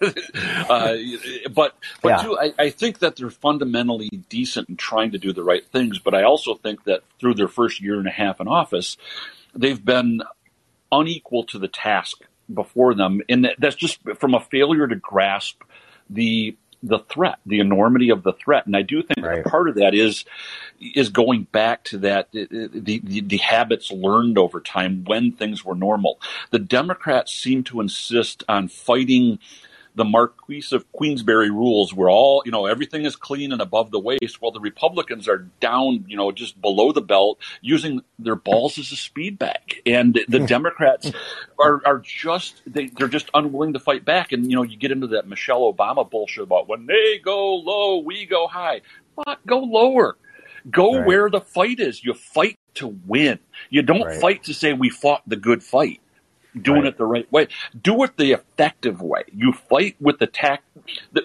[0.02, 0.96] uh,
[1.52, 2.22] but but Yeah.
[2.22, 5.98] two I, I think that they're fundamentally decent in trying to do the right things.
[5.98, 8.96] But I also think that through their first year and a half in office,
[9.54, 10.22] they've been
[10.92, 15.62] unequal to the task before them, and that's just from a failure to grasp
[16.08, 18.66] the the threat, the enormity of the threat.
[18.66, 19.44] And I do think Right.
[19.44, 20.24] part of that is
[20.80, 25.64] is going back to that uh, the, the the habits learned over time when things
[25.64, 26.20] were normal.
[26.50, 29.38] The Democrats seem to insist on fighting
[29.96, 33.98] the Marquis of Queensberry rules where all, you know, everything is clean and above the
[33.98, 38.78] waist, while the Republicans are down, you know, just below the belt, using their balls
[38.78, 39.80] as a speed bag.
[39.86, 40.44] And the hmm.
[40.44, 41.10] Democrats
[41.58, 44.32] are, are just, they, they're just unwilling to fight back.
[44.32, 47.98] And, you know, you get into that Michelle Obama bullshit about when they go low,
[47.98, 48.82] we go high.
[49.16, 50.16] Fuck, go lower.
[50.70, 51.06] Go Right.
[51.06, 52.04] where the fight is.
[52.04, 53.38] You fight to win.
[53.70, 54.20] You don't Right.
[54.20, 56.00] fight to say we fought the good fight
[56.60, 56.88] doing Right.
[56.88, 57.48] it the right way.
[57.80, 59.24] Do it the effective way.
[59.32, 60.64] You fight with the tact.
[61.12, 61.24] The,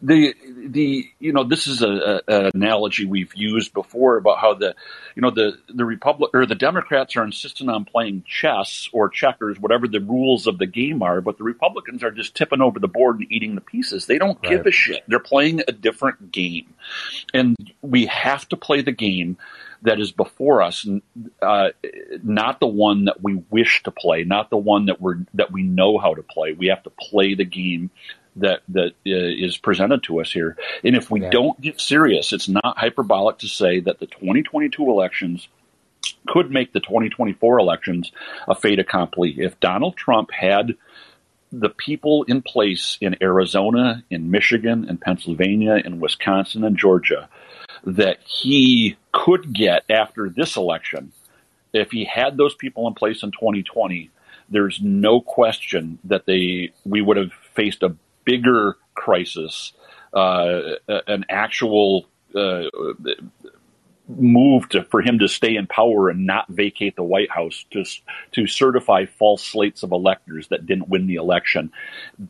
[0.00, 0.34] the
[0.68, 4.74] the you know this is a, a, an analogy we've used before about how the
[5.14, 9.58] you know the the republic or the Democrats are insisting on playing chess or checkers,
[9.58, 12.88] whatever the rules of the game are, but the Republicans are just tipping over the
[12.88, 14.06] board and eating the pieces.
[14.06, 15.02] They don't give a shit.
[15.06, 16.72] They're playing a different game,
[17.34, 19.36] and we have to play the game
[19.84, 20.86] that is before us,
[21.42, 21.68] uh,
[22.22, 25.62] not the one that we wish to play, not the one that we're that we
[25.62, 26.52] know how to play.
[26.52, 27.90] We have to play the game
[28.36, 30.56] that that uh, is presented to us here.
[30.82, 31.30] And if we Yeah.
[31.30, 35.48] don't get serious, it's not hyperbolic to say that the 2022 elections
[36.26, 38.10] could make the 2024 elections
[38.48, 39.34] a fait accompli.
[39.38, 40.74] If Donald Trump had
[41.52, 47.28] the people in place in Arizona, in Michigan, in Pennsylvania, in Wisconsin, and Georgia
[47.84, 51.12] that he could get after this election,
[51.72, 54.10] if he had those people in place in 2020,
[54.48, 57.94] there's no question that they we would have faced a
[58.24, 59.72] bigger crisis,
[60.12, 60.60] uh,
[61.06, 62.64] an actual uh,
[64.08, 67.84] move to, for him to stay in power and not vacate the White House to
[68.32, 71.72] to certify false slates of electors that didn't win the election.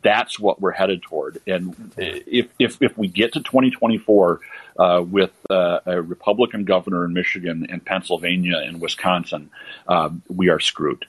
[0.01, 1.39] That's what we're headed toward.
[1.47, 4.39] And if if if we get to 2024
[4.77, 9.49] uh, with uh, a Republican governor in Michigan and Pennsylvania and Wisconsin,
[9.87, 11.05] uh, we are screwed.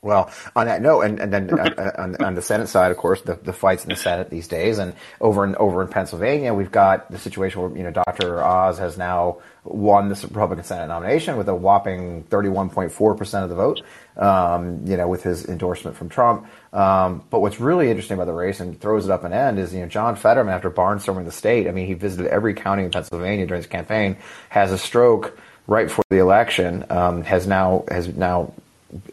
[0.00, 3.20] Well, on that note, and, and then uh, on, on the Senate side, of course,
[3.22, 6.70] the, the fights in the Senate these days, and over in over in Pennsylvania, we've
[6.70, 8.40] got the situation where you know Dr.
[8.40, 13.16] Oz has now won this Republican Senate nomination with a whopping thirty one point four
[13.16, 13.82] percent of the vote.
[14.16, 16.46] Um, you know, with his endorsement from Trump.
[16.72, 19.74] Um, but what's really interesting about the race and throws it up an end is
[19.74, 22.90] you know John Fetterman, after barnstorming the state, I mean, he visited every county in
[22.92, 24.16] Pennsylvania during his campaign,
[24.48, 28.52] has a stroke right before the election, um, has now has now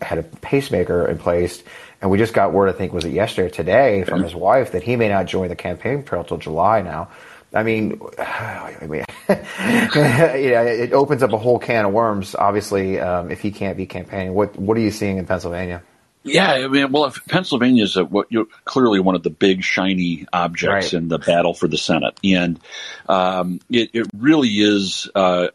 [0.01, 1.63] had a pacemaker in place,
[2.01, 4.71] and we just got word, I think, was it yesterday or today, from his wife
[4.71, 7.09] that he may not join the campaign trail till July now.
[7.53, 12.35] I mean, I mean, yeah, it opens up a whole can of worms.
[12.35, 15.81] Obviously, um, if he can't be campaigning, what what are you seeing in Pennsylvania?
[16.23, 19.63] Yeah, I mean, well, if Pennsylvania is a, what you're clearly one of the big
[19.63, 20.93] shiny objects Right.
[20.93, 22.59] in the battle for the Senate, and
[23.07, 25.49] um, it, it really is uh,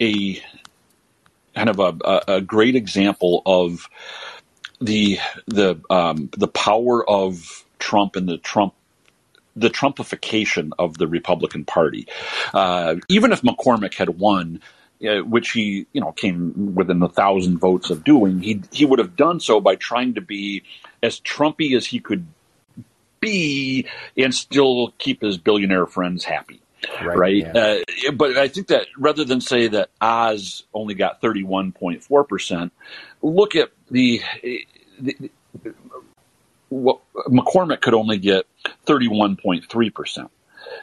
[0.00, 0.42] a
[1.56, 3.88] kind of a, a, great example of
[4.80, 8.74] the the um, the power of Trump and the Trump
[9.56, 12.06] the Trumpification of the Republican Party.
[12.52, 14.60] Uh, even if McCormick had won,
[15.08, 18.98] uh, which he you know came within a thousand votes of doing, he he would
[18.98, 20.62] have done so by trying to be
[21.02, 22.26] as Trumpy as he could
[23.18, 26.60] be and still keep his billionaire friends happy.
[27.02, 27.18] Right.
[27.18, 27.36] right?
[27.36, 27.80] Yeah.
[28.08, 32.70] Uh, but I think that rather than say that Oz only got 31.4%,
[33.22, 34.22] look at the,
[35.00, 35.30] the
[36.68, 38.46] what, McCormick could only get
[38.86, 40.28] 31.3%.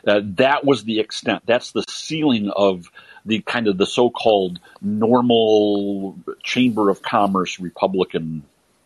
[0.06, 1.44] Uh, that was the extent.
[1.46, 2.92] That's the ceiling of
[3.26, 8.44] the kind of the so-called normal Chamber of Commerce Republican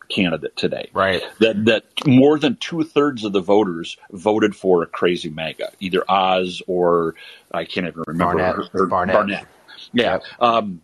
[0.08, 0.90] candidate today.
[0.92, 1.22] Right.
[1.40, 6.04] That that more than two thirds of the voters voted for a crazy MAGA, either
[6.08, 7.14] Oz or
[7.52, 8.56] I can't even remember Barnette.
[8.56, 9.14] Her, her, Barnette.
[9.14, 9.46] Barnette.
[9.92, 10.12] Yeah.
[10.12, 10.22] Yep.
[10.40, 10.82] Um,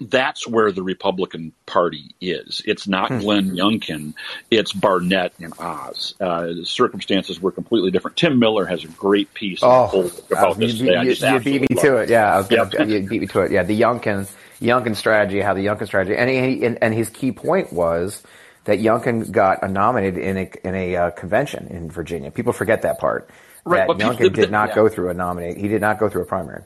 [0.00, 2.60] that's where the Republican Party is.
[2.66, 3.18] It's not hmm.
[3.20, 4.14] Glenn Youngkin,
[4.50, 6.14] it's Barnette and Oz.
[6.20, 8.16] Uh, the circumstances were completely different.
[8.16, 10.74] Tim Miller has a great piece oh, about this.
[10.74, 12.10] You, you, you beat me to it.
[12.10, 12.88] Yeah, I was gonna, yep.
[12.88, 13.52] you beat me to it.
[13.52, 17.32] Yeah, the Youngkin, Youngkin strategy, how the Youngkin strategy, and, he, and, and his key
[17.32, 18.22] point was
[18.66, 22.30] that Youngkin got nominated in a in a uh, convention in Virginia.
[22.30, 23.30] People forget that part.
[23.64, 24.74] Right, that Youngkin did not yeah.
[24.76, 25.56] go through a nominate.
[25.56, 26.62] He did not go through a primary.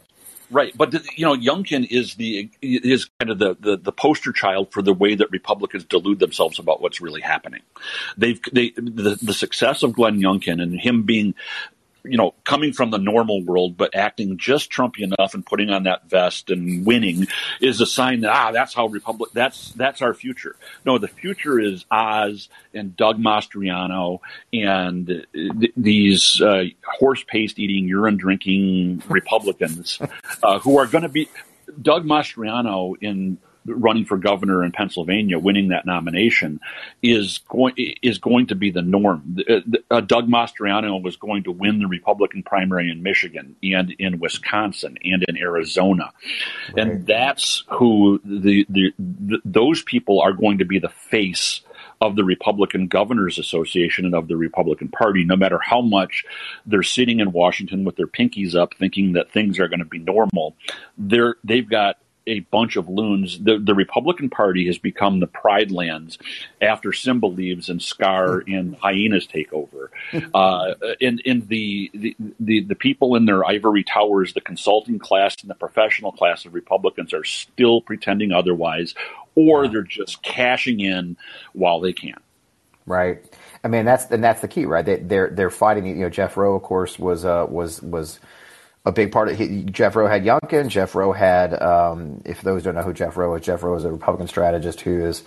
[0.50, 4.72] Right, but you know, Youngkin is the is kind of the, the, the poster child
[4.72, 7.62] for the way that Republicans delude themselves about what's really happening.
[8.16, 11.34] They've they the, the success of Glenn Youngkin and him being
[12.04, 15.84] you know, coming from the normal world, but acting just Trumpy enough and putting on
[15.84, 17.26] that vest and winning
[17.60, 20.56] is a sign that, ah, that's how Republic, that's, that's our future.
[20.84, 24.20] No, the future is Oz and Doug Mastriano
[24.52, 29.98] and th- these uh, horse paste eating, urine drinking Republicans
[30.42, 31.28] uh, who are going to be,
[31.80, 36.60] Doug Mastriano in running for governor in Pennsylvania, winning that nomination,
[37.02, 39.38] is going is going to be the norm.
[39.48, 44.18] Uh, uh, Doug Mastriano was going to win the Republican primary in Michigan and in
[44.18, 46.12] Wisconsin and in Arizona,
[46.74, 46.86] right.
[46.86, 51.62] and that's who the, the, the those people are going to be the face
[52.00, 56.24] of the Republican Governors Association and of the Republican Party, no matter how much
[56.64, 59.98] they're sitting in Washington with their pinkies up thinking that things are going to be
[59.98, 60.56] normal.
[60.96, 63.38] They're, they've got a bunch of loons.
[63.38, 66.18] The, the Republican Party has become the Pride Lands
[66.60, 68.54] after Simba leaves and Scar hmm.
[68.54, 69.90] and hyenas take over.
[70.34, 75.36] Uh, and, and the, the, the, the people in their ivory towers, the consulting class
[75.40, 78.94] and the professional class of Republicans are still pretending otherwise,
[79.34, 81.16] or they're just cashing in
[81.52, 82.18] while they can.
[82.86, 83.22] Right.
[83.62, 84.84] I mean, that's and that's the key, right?
[84.84, 85.86] They, they're they're fighting.
[85.86, 88.18] You know, Jeff Roe, of course, was uh, was was
[88.84, 90.68] a big part of he, Jeff Roe had Youngkin.
[90.68, 93.84] Jeff Roe had, um, if those don't know who Jeff Roe is, Jeff Roe is
[93.84, 95.22] a Republican strategist who is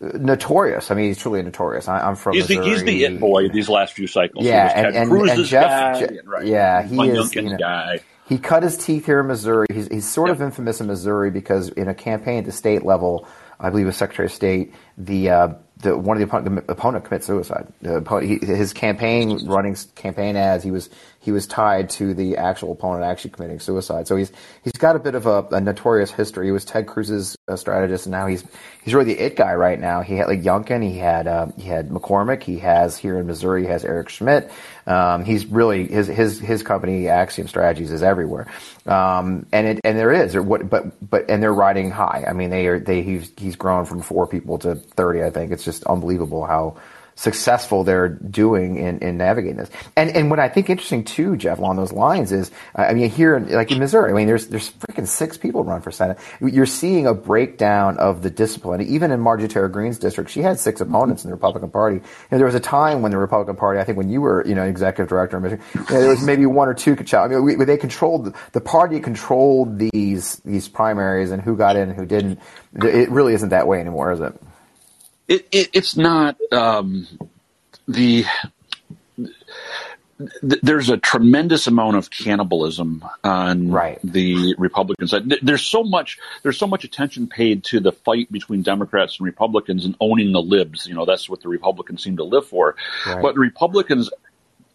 [0.00, 0.90] notorious.
[0.90, 1.88] I mean, he's truly notorious.
[1.88, 2.64] I, am from he's Missouri.
[2.64, 4.44] The, he's the it boy these last few cycles.
[4.44, 6.46] Yeah, and, and, and, Jeff, guy, Je- right.
[6.46, 7.34] yeah, he is.
[7.34, 8.00] You know, guy.
[8.28, 9.66] He cut his teeth here in Missouri.
[9.72, 10.36] He's, he's sort yep.
[10.36, 13.26] of infamous in Missouri because in a campaign at the state level,
[13.60, 17.04] I believe as Secretary of State, the uh, the one of the opponent, the opponent
[17.04, 17.72] commit suicide.
[17.84, 20.88] Opponent, he, his campaign running campaign ads, he was
[21.22, 24.08] he was tied to the actual opponent actually committing suicide.
[24.08, 24.32] So he's
[24.64, 26.46] he's got a bit of a, a notorious history.
[26.46, 28.44] He was Ted Cruz's uh, strategist, and now he's
[28.82, 30.02] he's really the it guy right now.
[30.02, 33.62] He had like Youngkin, he had uh, he had McCormick, he has here in Missouri,
[33.62, 34.50] he has Eric Schmitt.
[34.84, 38.48] Um, he's really his his his company Axiom Strategies is everywhere,
[38.86, 42.24] um, and it and there is what but but and they're riding high.
[42.26, 45.22] I mean they are they he's he's grown from four people to thirty.
[45.22, 46.78] I think it's just unbelievable how
[47.14, 49.70] successful they're doing in, in navigating this.
[49.96, 53.38] And and what I think interesting too, Jeff, along those lines is, I mean, here
[53.38, 56.18] like in Missouri, I mean, there's there's freaking six people run for senate.
[56.40, 58.80] You're seeing a breakdown of the discipline.
[58.82, 62.00] Even in Marjorie Taylor Greene's district, she had six opponents in the Republican Party.
[62.30, 64.64] There was a time when the Republican Party, I think, when you were you know
[64.64, 66.96] executive director in Michigan, you know, there was maybe one or two.
[67.12, 71.90] I mean, we, they controlled the party controlled these these primaries and who got in
[71.90, 72.40] and who didn't.
[72.74, 74.34] It really isn't that way anymore, is it?
[75.28, 77.06] It, it, it's not um,
[77.88, 78.24] the
[80.40, 83.98] there's a tremendous amount of cannibalism on right.
[84.04, 85.32] the Republican side.
[85.42, 89.84] There's so much there's so much attention paid to the fight between Democrats and Republicans
[89.84, 90.86] and owning the libs.
[90.86, 92.76] You know, that's what the Republicans seem to live for.
[93.06, 93.22] Right.
[93.22, 94.10] But Republicans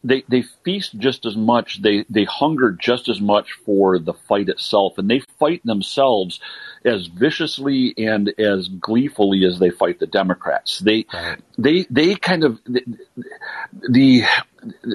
[0.08, 4.50] they, they feast just as much, they, they hunger just as much for the fight
[4.50, 6.40] itself, and they fight themselves
[6.86, 10.80] as viciously and as gleefully as they fight the Democrats.
[10.80, 11.40] They, right.
[11.58, 14.24] they, they kind of, the,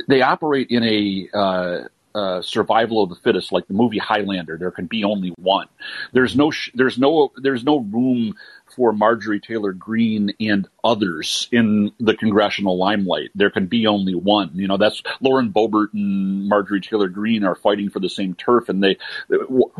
[0.08, 4.58] they operate in a, uh, uh, survival of the fittest, like the movie Highlander.
[4.58, 5.68] There can be only one.
[6.12, 8.34] There's no, sh- there's no, there's no room
[8.74, 13.30] for Marjorie Taylor Greene and others in the congressional limelight.
[13.34, 14.50] There can be only one.
[14.54, 18.68] You know, that's Lauren Boebert and Marjorie Taylor Greene are fighting for the same turf,
[18.68, 18.96] and they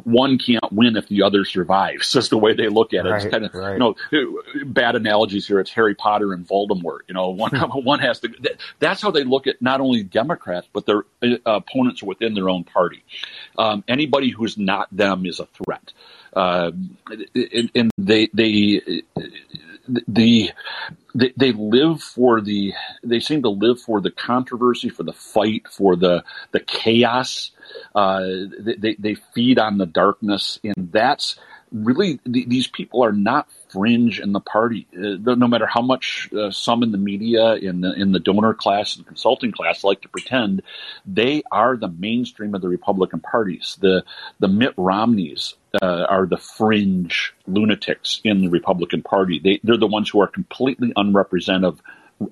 [0.04, 2.12] one can't win if the other survives.
[2.12, 3.10] That's the way they look at it.
[3.10, 3.74] Right, it's kind of right.
[3.74, 3.94] you know
[4.64, 5.60] bad analogies here.
[5.60, 7.00] It's Harry Potter and Voldemort.
[7.08, 7.50] You know, one
[7.84, 8.30] one has to.
[8.78, 12.64] That's how they look at not only Democrats but their uh, opponents within their own
[12.64, 13.04] party.
[13.58, 15.92] Um, anybody who's not them is a threat.
[16.34, 16.70] Uh,
[17.34, 19.02] and, and, they they
[20.08, 20.50] the
[21.14, 25.68] they, they live for the they seem to live for the controversy for the fight
[25.68, 27.50] for the the chaos.
[27.94, 28.24] Uh,
[28.58, 31.36] they, they feed on the darkness and that's
[31.72, 34.86] really these people are not fringe in the party.
[34.94, 38.54] Uh, no matter how much uh, some in the media, in the in the donor
[38.54, 40.62] class and consulting class like to pretend,
[41.06, 43.78] they are the mainstream of the Republican parties.
[43.80, 44.04] The
[44.38, 49.38] the Mitt Romneys uh, are the fringe lunatics in the Republican Party.
[49.38, 51.80] They they're the ones who are completely unrepresentative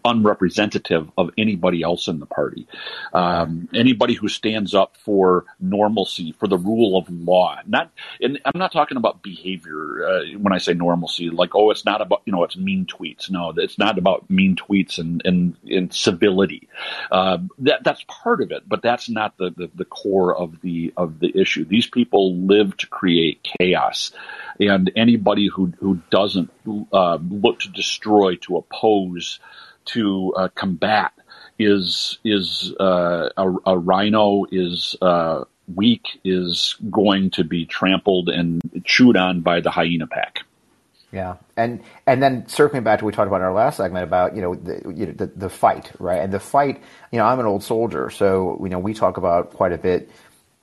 [0.04, 2.66] unrepresentative of anybody else in the party.
[3.12, 7.58] Um, anybody who stands up for normalcy, for the rule of law.
[7.66, 11.30] Not, and I'm not talking about behavior uh, when I say normalcy.
[11.30, 13.30] Like, oh, it's not about you know, it's mean tweets.
[13.30, 16.68] No, it's not about mean tweets and and, and civility.
[17.10, 20.92] Uh, that that's part of it, but that's not the, the the core of the
[20.96, 21.64] of the issue.
[21.64, 24.12] These people live to create chaos
[24.60, 26.50] and anybody who who doesn't
[26.92, 29.40] uh, look to destroy, to oppose,
[29.92, 31.12] to uh, combat
[31.58, 38.60] is is uh, a, a, RINO is uh, weak is going to be trampled and
[38.84, 40.40] chewed on by the hyena pack.
[41.12, 44.04] Yeah, and and then circling back to what we talked about in our last segment
[44.04, 47.24] about you know the you know, the, the fight right and the fight you know
[47.24, 50.08] I'm an old soldier so you know we talk about quite a bit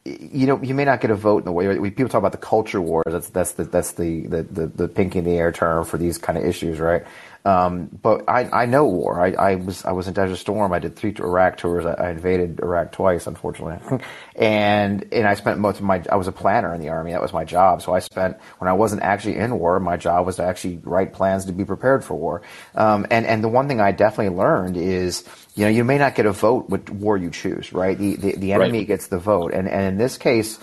[0.08, 2.38] you know, you may not get a vote in the way people talk about the
[2.38, 3.04] culture wars.
[3.08, 6.18] That's that's the that's the the, the, the pink in the air term for these
[6.18, 7.04] kind of issues, right?
[7.46, 9.22] Um, but I, I know war.
[9.22, 10.74] I, I, was I was in Desert Storm.
[10.74, 11.86] I did three Iraq tours.
[11.86, 14.00] I, I invaded Iraq twice, unfortunately,
[14.38, 16.04] and and I spent most of my.
[16.10, 17.12] I was a planner in the army.
[17.12, 17.82] That was my job.
[17.82, 19.80] So I spent when I wasn't actually in war.
[19.80, 22.44] My job was to actually write plans to be prepared for war.
[22.76, 25.24] Um, and and the one thing I definitely learned is
[25.58, 27.98] you know, you may not get a vote with war you choose, right?
[27.98, 28.88] The the, the enemy right.
[28.88, 30.60] gets the vote, and and in this case,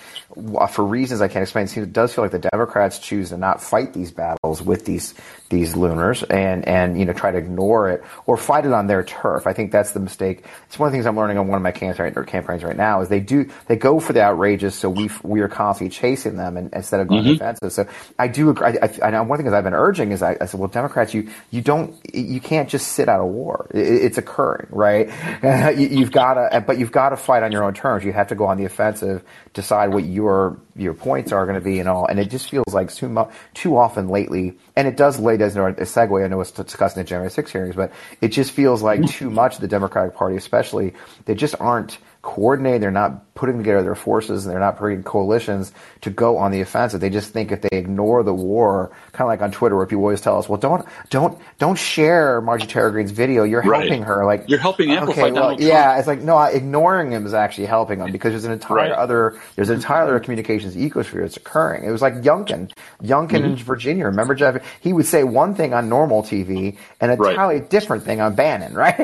[0.71, 3.93] for reasons I can't explain, it does feel like the Democrats choose to not fight
[3.93, 5.15] these battles with these
[5.49, 9.03] these lunars and and you know try to ignore it or fight it on their
[9.03, 9.49] turf.
[9.49, 10.45] I think that's the mistake.
[10.69, 13.01] It's one of the things I'm learning on one of my campaigns campaigns right now
[13.01, 16.57] is they do they go for the outrageous, so we we are constantly chasing them
[16.57, 17.33] and, instead of going mm-hmm.
[17.33, 17.73] defensive.
[17.73, 17.89] So
[18.19, 18.79] I do agree.
[18.81, 21.31] I, I, one thing that I've been urging is I, I, said, well, Democrats, you
[21.51, 23.71] you don't you can't just sit out a war.
[23.73, 25.07] It, it's occurring, right?
[25.79, 28.05] you, have got to, but you've got to fight on your own terms.
[28.05, 31.65] You have to go on the offensive, decide what your your points are going to
[31.65, 32.07] be, and all.
[32.07, 35.57] And it just feels like too much too often lately, and it does lay as
[35.57, 36.25] a segue.
[36.25, 39.31] I know it's discussed in the January 6 hearings, but it just feels like too
[39.31, 39.59] much.
[39.59, 40.95] The Democratic Party, especially,
[41.25, 42.83] they just aren't coordinated.
[42.83, 45.73] They're not putting together their forces and they're not creating coalitions
[46.03, 47.01] to go on the offensive.
[47.01, 50.05] They just think if they ignore the war, kind of like on Twitter where people
[50.05, 53.43] always tell us, well, don't, don't, don't share Margie Taylor Greene's video.
[53.43, 53.83] You're right.
[53.83, 54.25] helping her.
[54.25, 55.99] Like you're helping amplify okay, well, Yeah.
[55.99, 58.93] It's like, no, ignoring him is actually helping him because there's an entire right.
[58.93, 61.85] other, there's an entire other communications ecosphere that's occurring.
[61.85, 62.73] It was like Youngkin,
[63.03, 63.45] Youngkin mm-hmm.
[63.45, 64.07] in Virginia.
[64.07, 64.65] Remember Jeff?
[64.81, 67.31] He would say one thing on normal TV and a right.
[67.31, 68.97] entirely different thing on Bannon, right?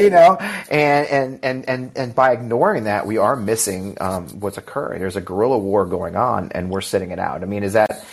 [0.00, 0.36] you know,
[0.70, 5.00] and, and, and, and, and by ignoring that, we are missing um, what's occurring.
[5.00, 7.42] There's a guerrilla war going on, and we're sitting it out.
[7.42, 8.04] I mean, is that?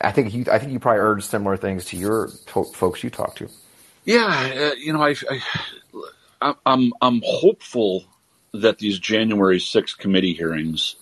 [0.00, 0.44] I think you.
[0.52, 3.48] I think you probably urged similar things to your to- folks you talked to.
[4.04, 5.14] Yeah, uh, you know, I,
[6.42, 8.04] I, I'm I'm hopeful
[8.52, 10.94] that these January 6 committee hearings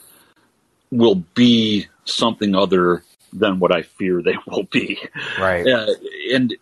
[0.91, 3.03] will be something other
[3.33, 4.99] than what I fear they will be.
[5.39, 5.67] Right.
[5.67, 5.95] Uh,
[6.33, 6.55] and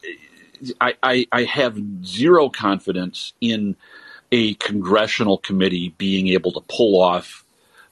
[0.80, 3.76] I, I, I have zero confidence in
[4.32, 7.44] a congressional committee being able to pull off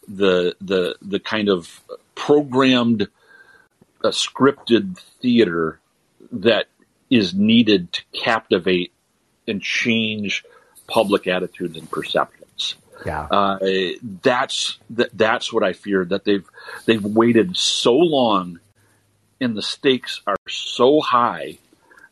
[0.07, 1.81] the the the kind of
[2.15, 3.09] programmed
[4.05, 5.79] uh, scripted theater
[6.33, 6.67] that
[7.11, 8.93] is needed to captivate
[9.47, 10.45] and change
[10.87, 12.75] public attitudes and perceptions.
[13.05, 13.59] Yeah, uh,
[14.23, 16.49] that's that, that's what I fear that they've
[16.87, 18.61] they've waited so long,
[19.41, 21.59] and the stakes are so high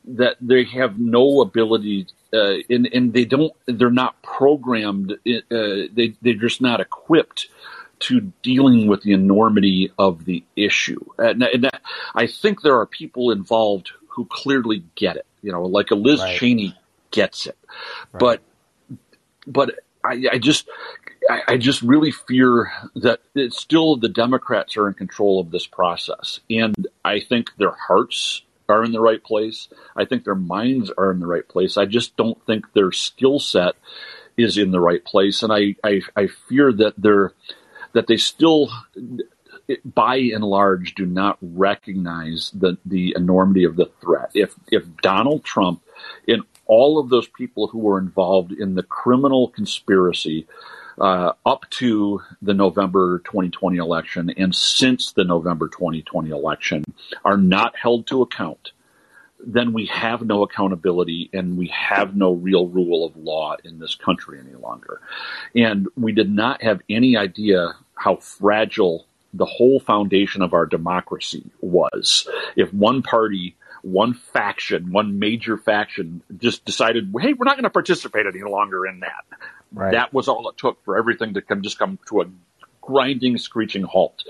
[0.04, 2.06] that they have no ability
[2.36, 5.16] uh, and, and they don't they're not programmed uh,
[5.50, 7.48] they they're just not equipped
[7.98, 11.70] to dealing with the enormity of the issue and, and
[12.14, 16.20] I think there are people involved who clearly get it you know like a Liz
[16.20, 16.38] right.
[16.38, 16.76] Cheney
[17.10, 17.56] gets it
[18.12, 18.20] right.
[18.20, 18.42] but
[19.46, 19.74] but
[20.04, 20.68] I, I just
[21.28, 25.66] I, I just really fear that it's still the Democrats are in control of this
[25.66, 29.68] process and I think their hearts are in the right place.
[29.96, 31.76] I think their minds are in the right place.
[31.76, 33.74] I just don't think their skill set
[34.36, 37.32] is in the right place, and I, I, I fear that they're
[37.94, 38.70] that they still
[39.84, 44.30] by and large, do not recognize the, the enormity of the threat.
[44.34, 45.82] If, if Donald Trump
[46.28, 50.46] and all of those people who were involved in the criminal conspiracy
[50.98, 56.84] uh, up to the November 2020 election and since the November 2020 election
[57.24, 58.72] are not held to account,
[59.38, 63.94] then we have no accountability and we have no real rule of law in this
[63.94, 65.00] country any longer.
[65.54, 71.50] And we did not have any idea how fragile the whole foundation of our democracy
[71.60, 72.28] was.
[72.56, 77.70] If one party, one faction, one major faction just decided, hey, we're not going to
[77.70, 79.24] participate any longer in that.
[79.72, 79.92] Right.
[79.92, 82.24] That was all it took for everything to come, just come to a
[82.80, 84.24] grinding, screeching halt.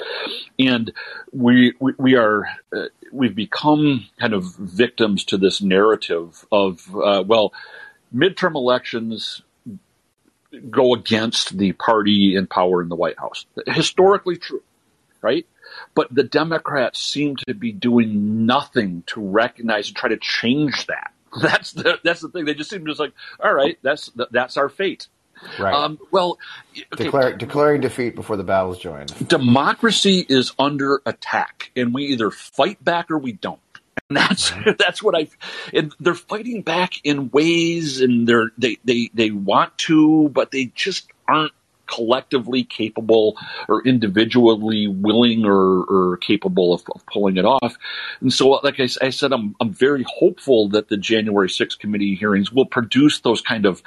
[0.59, 0.93] And
[1.33, 7.23] we, we, we are, uh, we've become kind of victims to this narrative of, uh,
[7.27, 7.53] well,
[8.15, 9.43] midterm elections
[10.71, 13.45] go against the party in power in the White House.
[13.67, 14.63] Historically true
[15.27, 15.47] right?
[15.95, 21.13] But the Democrats seem to be doing nothing to recognize and try to change that.
[21.43, 22.47] That's the that's the thing.
[22.47, 25.09] They just seem just like, all right, that's that's our fate.
[25.59, 25.75] Right.
[25.75, 26.39] Um, well,
[26.95, 27.05] okay.
[27.05, 29.29] Declare, declaring defeat before the battle's joined.
[29.29, 33.61] Democracy is under attack, and we either fight back or we don't.
[34.09, 35.29] And that's that's what I.
[35.73, 40.67] And they're fighting back in ways, and they're they they they want to, but they
[40.75, 41.53] just aren't
[41.87, 43.37] collectively capable
[43.69, 47.77] or individually willing or, or capable of, of, pulling it off.
[48.21, 52.15] And so, like I, I, said, I'm, I'm very hopeful that the January 6th committee
[52.15, 53.83] hearings will produce those kind of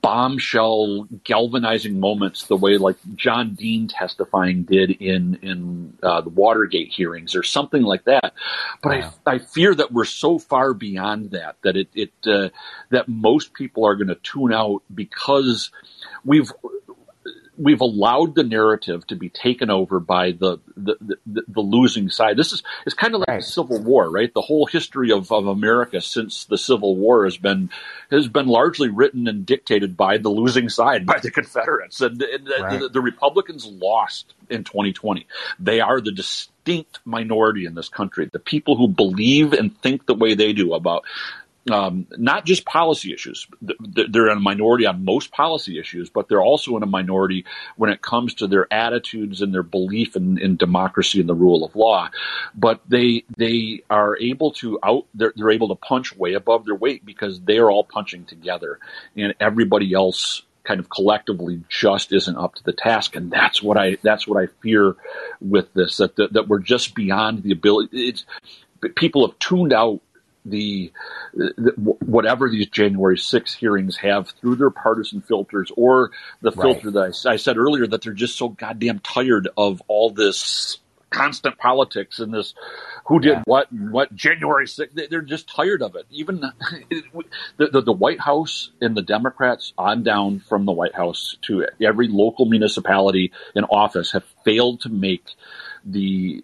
[0.00, 6.88] bombshell galvanizing moments the way like John Dean testifying did in in uh, the Watergate
[6.88, 8.32] hearings or something like that.
[8.82, 9.12] But wow.
[9.26, 12.48] I, I fear that we're so far beyond that that it, it uh,
[12.90, 15.70] that most people are going to tune out because
[16.24, 16.52] we've
[17.58, 20.96] we've allowed the narrative to be taken over by the the,
[21.26, 22.36] the, the losing side.
[22.36, 23.40] This is it's kind of like right.
[23.40, 24.32] the Civil War, right?
[24.32, 27.70] The whole history of, of America since the Civil War has been
[28.10, 32.48] has been largely written and dictated by the losing side, by the Confederates, and, and
[32.48, 32.80] right.
[32.80, 35.26] the, the Republicans lost in 2020.
[35.58, 38.28] They are the distinct minority in this country.
[38.32, 41.04] The people who believe and think the way they do about
[41.70, 43.46] um, not just policy issues.
[43.60, 47.44] They're in a minority on most policy issues, but they're also in a minority
[47.76, 51.64] when it comes to their attitudes and their belief in, in democracy and the rule
[51.64, 52.10] of law.
[52.54, 56.74] But they they are able to out they're, they're able to punch way above their
[56.74, 58.80] weight because they are all punching together,
[59.16, 63.76] and everybody else kind of collectively just isn't up to the task and that's what
[63.76, 64.94] i that's what i fear
[65.40, 68.24] with this that that, that we're just beyond the ability it's
[68.94, 70.00] people have tuned out
[70.44, 70.92] the,
[71.34, 76.62] the, whatever these January 6 hearings have through their partisan filters or the right.
[76.62, 80.78] filter that I, I, said earlier that they're just so goddamn tired of all this
[81.10, 82.54] constant politics and this
[83.04, 83.42] who did yeah.
[83.44, 86.40] what what January 6th they're just tired of it even
[87.58, 91.66] the, the, the White House and the Democrats on down from the White House to
[91.84, 95.26] every local municipality in office have failed to make
[95.84, 96.42] the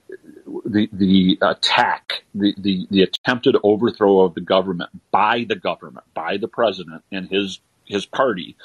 [0.64, 6.36] the the attack, the, the the attempted overthrow of the government by the government, by
[6.36, 8.56] the president and his his party,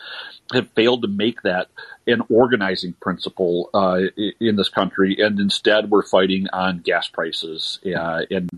[0.54, 1.68] have failed to make that
[2.08, 4.02] an organizing principle uh,
[4.40, 8.50] in this country, and instead we're fighting on gas prices, uh, and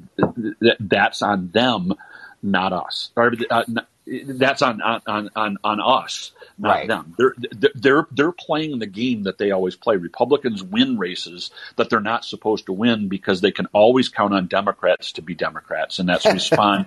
[0.62, 1.94] th- that's on them,
[2.42, 3.12] not us.
[3.16, 3.64] Or, uh,
[4.08, 6.88] that's on on on on us, not right.
[6.88, 7.16] them.
[7.18, 7.36] They're
[7.74, 9.96] they're they're playing the game that they always play.
[9.96, 14.48] Republicans win races that they're not supposed to win because they can always count on
[14.48, 16.86] Democrats to be Democrats, and that's respond.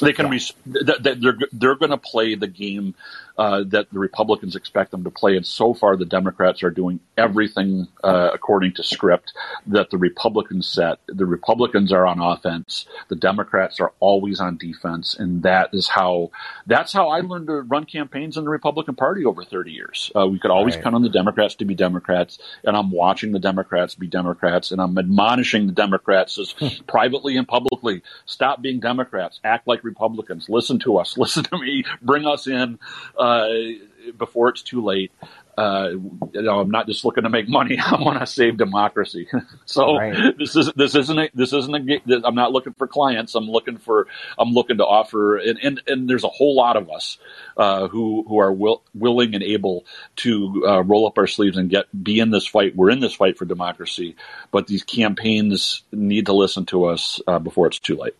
[0.00, 0.38] they can yeah.
[0.66, 2.94] they're they're going to play the game
[3.38, 5.36] uh, that the Republicans expect them to play.
[5.36, 9.32] And so far, the Democrats are doing everything uh, according to script
[9.68, 10.98] that the Republicans set.
[11.06, 12.86] The Republicans are on offense.
[13.08, 16.30] The Democrats are always on defense, and that is how
[16.66, 20.10] that's how I learned to run campaigns in the Republican Party over 30 years.
[20.16, 20.82] Uh, we could always right.
[20.82, 24.80] count on the Democrats to be Democrats, and I'm watching the Democrats be Democrats, and
[24.80, 26.52] I'm admonishing the Democrats as
[26.86, 31.84] privately and publicly stop being Democrats, act like Republicans, listen to us, listen to me,
[32.02, 32.80] bring us in.
[33.16, 35.12] Uh, uh, before it's too late.
[35.56, 35.90] Uh,
[36.32, 37.78] you know, I'm not just looking to make money.
[37.84, 39.26] I want to save democracy.
[39.64, 40.38] so right.
[40.38, 42.22] this is this isn't a, this isn't a.
[42.24, 43.34] I'm not looking for clients.
[43.34, 44.06] I'm looking for.
[44.38, 45.36] I'm looking to offer.
[45.36, 47.18] And and, and there's a whole lot of us
[47.56, 49.84] uh, who who are will, willing and able
[50.16, 52.76] to uh, roll up our sleeves and get be in this fight.
[52.76, 54.14] We're in this fight for democracy.
[54.52, 58.14] But these campaigns need to listen to us uh, before it's too late.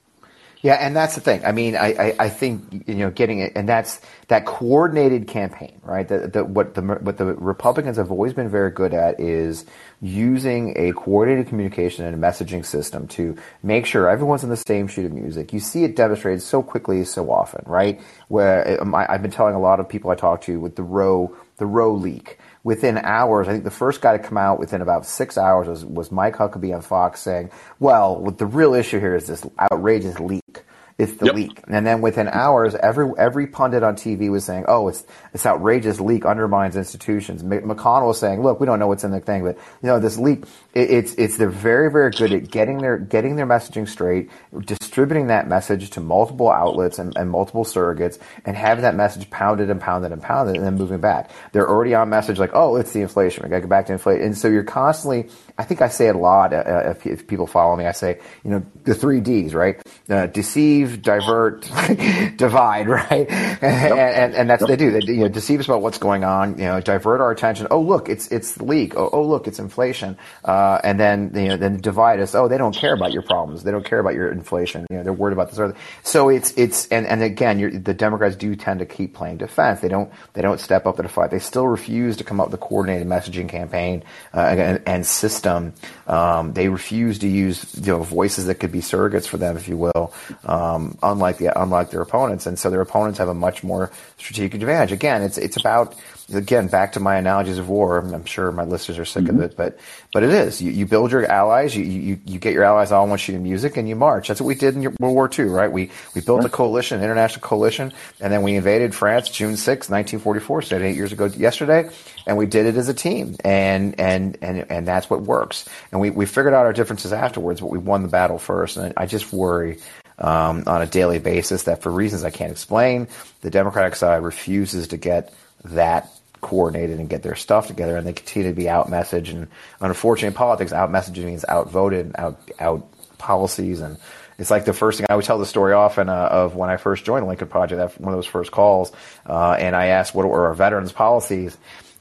[0.63, 1.45] Yeah, and that's the thing.
[1.45, 5.81] I mean, I, I, I, think you know getting it, and that's that coordinated campaign,
[5.85, 6.07] right?
[6.09, 9.65] That, that what the what the Republicans have always been very good at is
[10.01, 15.05] using a coordinated communication and messaging system to make sure everyone's in the same sheet
[15.05, 15.53] of music.
[15.53, 18.01] You see it demonstrated so quickly, so often, right?
[18.27, 21.37] Where um, I've been telling a lot of people I talk to with the row
[21.59, 25.07] the Roe leak within hours, I think the first guy to come out within about
[25.07, 29.15] six hours was, was Mike Huckabee on Fox saying, well, what the real issue here
[29.15, 30.65] is this outrageous leak.
[30.99, 31.35] It's the yep.
[31.37, 31.63] leak.
[31.69, 36.01] And then within hours, every every pundit on TV was saying, "Oh, it's this outrageous
[36.01, 39.57] leak undermines institutions." McConnell was saying, "Look, we don't know what's in the thing, but
[39.81, 40.43] you know this leak.
[40.79, 44.31] It, it's it's they're very very good at getting their getting their messaging straight,
[44.65, 49.71] distributing that message to multiple outlets and, and multiple surrogates, and having that message pounded
[49.71, 51.31] and pounded and pounded, and then moving back.
[51.51, 53.43] They're already on message like, "Oh, it's the inflation.
[53.43, 55.29] We got to go back to inflation." And so you're constantly.
[55.61, 57.85] I think I say it a lot uh, uh if, if, people follow me.
[57.85, 59.83] I say, you know, the three Ds, right?
[60.09, 61.63] Uh, deceive divert,
[62.37, 63.29] divide, right?
[63.61, 64.17] And, yep.
[64.17, 64.69] and, and, that's yep.
[64.69, 65.01] what they do.
[65.01, 66.59] They you know, deceive us about what's going on.
[66.59, 67.67] You know, divert our attention.
[67.71, 68.97] Oh, look, it's it's the leak.
[68.97, 70.17] Oh, oh look, it's inflation.
[70.45, 72.35] Uh, and then you know, then divide us.
[72.35, 73.63] Oh, they don't care about your problems.
[73.63, 74.87] They don't care about your inflation.
[74.91, 75.59] You know, they're worried about this.
[75.59, 75.75] Other.
[76.03, 79.81] So it's it's and and again, the Democrats do tend to keep playing defense.
[79.81, 81.31] They don't they don't step up to the fight.
[81.31, 84.03] They still refuse to come up with a coordinated messaging campaign
[84.35, 85.73] uh, and, and, system.
[86.07, 89.69] Um, they refuse to use you know voices that could be surrogates for them, if
[89.69, 90.13] you will.
[90.45, 94.55] Um, unlike the unlike their opponents, and so their opponents have a much more strategic
[94.55, 94.93] advantage.
[94.93, 95.95] Again, it's it's about
[96.33, 97.99] again back to my analogies of war.
[97.99, 99.37] I'm sure my listeners are sick mm-hmm.
[99.37, 99.79] of it, but
[100.13, 100.61] but it is.
[100.61, 101.77] You, you build your allies.
[101.77, 104.29] You, you you get your allies all one sheet of music, and you march.
[104.29, 105.71] That's what we did in World War II, right?
[105.71, 109.89] We we built a coalition, an international coalition, and then we invaded France June 6,
[109.89, 111.91] 1944, so eight years ago yesterday,
[112.27, 115.69] and we did it as a team, and and and and that's what works.
[115.93, 118.77] And we we figured out our differences afterwards, but we won the battle first.
[118.77, 119.79] And I just worry
[120.19, 123.09] um, on a daily basis that for reasons I can't explain,
[123.41, 125.33] the Democratic side refuses to get
[125.65, 126.11] that
[126.41, 129.31] coordinated and get their stuff together, and they continue to be out messaged.
[129.31, 129.49] And
[129.81, 132.87] unfortunately, in politics, out messaging means outvoted, out out
[133.19, 133.99] policies, and
[134.39, 136.77] it's like the first thing I would tell the story often uh, of when I
[136.77, 138.93] first joined Lincoln Project, that one of those first calls,
[139.27, 141.57] uh, and I asked what were our veterans' policies,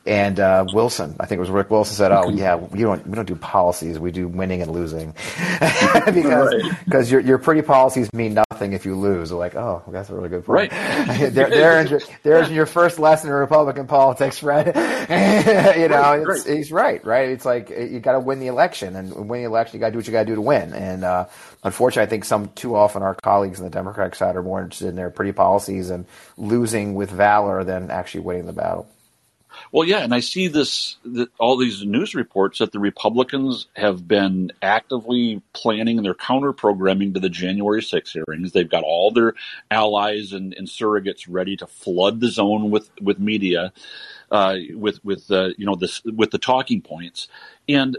[0.08, 3.14] and uh, Wilson, I think it was Rick Wilson said, "Oh yeah, we don't we
[3.14, 4.00] don't do policies.
[4.00, 5.12] We do winning and losing
[6.06, 6.54] because
[6.86, 10.16] because your your pretty policies mean nothing if you lose." They're like, "Oh, that's a
[10.16, 11.18] really good point." Right.
[11.34, 14.68] there, there's, your, there's your first lesson in Republican politics, Fred.
[15.78, 16.44] you know, right, right.
[16.46, 17.04] he's right.
[17.06, 17.30] Right.
[17.30, 19.92] It's like you got to win the election, and win the election, you got to
[19.92, 20.74] do what you got to do to win.
[20.74, 21.26] And uh,
[21.66, 24.88] unfortunately, I think some too often our colleagues on the Democratic side are more interested
[24.88, 26.06] in their pretty policies and
[26.38, 28.88] losing with valor than actually winning the battle.
[29.72, 30.98] Well, yeah, and I see this
[31.40, 37.20] all these news reports that the Republicans have been actively planning their counter programming to
[37.20, 38.52] the January 6 hearings.
[38.52, 39.34] They've got all their
[39.70, 43.74] allies and, and surrogates ready to flood the zone with with media,
[44.32, 47.28] uh, with with uh, you know this with the talking points,
[47.68, 47.98] and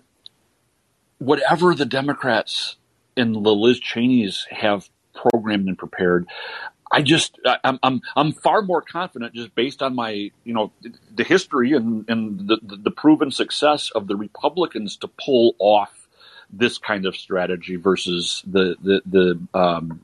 [1.19, 2.77] whatever the Democrats
[3.17, 6.27] and the Liz Cheney's have programmed and prepared.
[6.91, 10.73] I just I'm I'm I'm far more confident just based on my you know
[11.15, 16.09] the history and and the the proven success of the Republicans to pull off
[16.51, 20.01] this kind of strategy versus the the the um,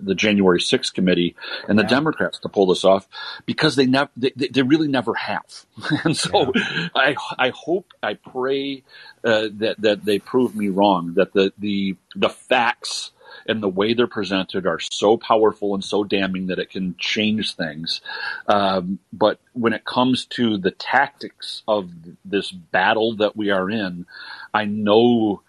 [0.00, 1.34] the January 6th committee
[1.68, 1.88] and the yeah.
[1.88, 3.08] Democrats to pull this off
[3.46, 5.64] because they never they, they really never have
[6.04, 6.88] and so yeah.
[6.94, 8.82] I I hope I pray
[9.24, 13.12] uh, that that they prove me wrong that the the the facts
[13.46, 17.54] and the way they're presented are so powerful and so damning that it can change
[17.54, 18.00] things.
[18.48, 21.90] Um, but when it comes to the tactics of
[22.24, 24.06] this battle that we are in,
[24.54, 25.42] I know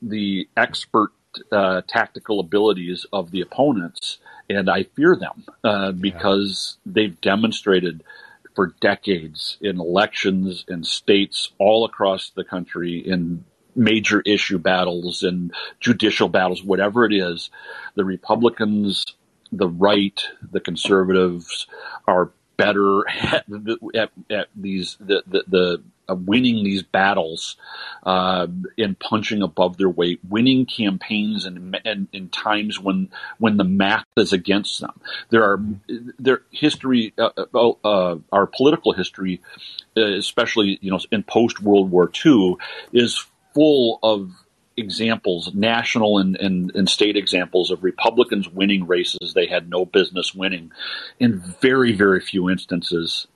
[0.00, 1.12] the expert
[1.50, 4.18] uh, tactical abilities of the opponents,
[4.50, 6.92] and I fear them uh, because yeah.
[6.94, 8.04] they've demonstrated
[8.54, 13.44] for decades in elections in states all across the country in
[13.74, 17.50] major issue battles and judicial battles, whatever it is,
[17.94, 19.04] the Republicans,
[19.50, 21.66] the right, the conservatives
[22.06, 23.44] are better at,
[23.94, 27.56] at, at these the the, the uh, winning these battles
[28.02, 28.46] uh,
[28.76, 31.76] and punching above their weight, winning campaigns and
[32.12, 33.08] in times when
[33.38, 35.00] when the math is against them.
[35.30, 35.62] There are
[36.18, 39.40] their history, uh, uh, uh our political history,
[39.96, 42.56] uh, especially you know in post World War II,
[42.92, 44.30] is full of
[44.76, 50.34] examples, national and, and, and, state examples of Republicans winning races they had no business
[50.34, 50.72] winning.
[51.20, 53.26] In very, very few instances,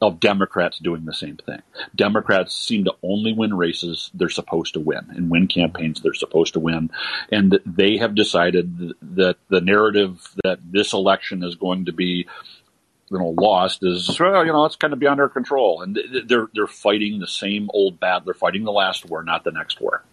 [0.00, 1.60] of Democrats doing the same thing.
[1.94, 6.54] Democrats seem to only win races they're supposed to win and win campaigns they're supposed
[6.54, 6.90] to win.
[7.30, 12.26] And they have decided that the narrative that this election is going to be
[13.10, 16.48] you know lost is well, you know it's kind of beyond our control and they're
[16.54, 20.04] they're fighting the same old battle they're fighting the last war not the next war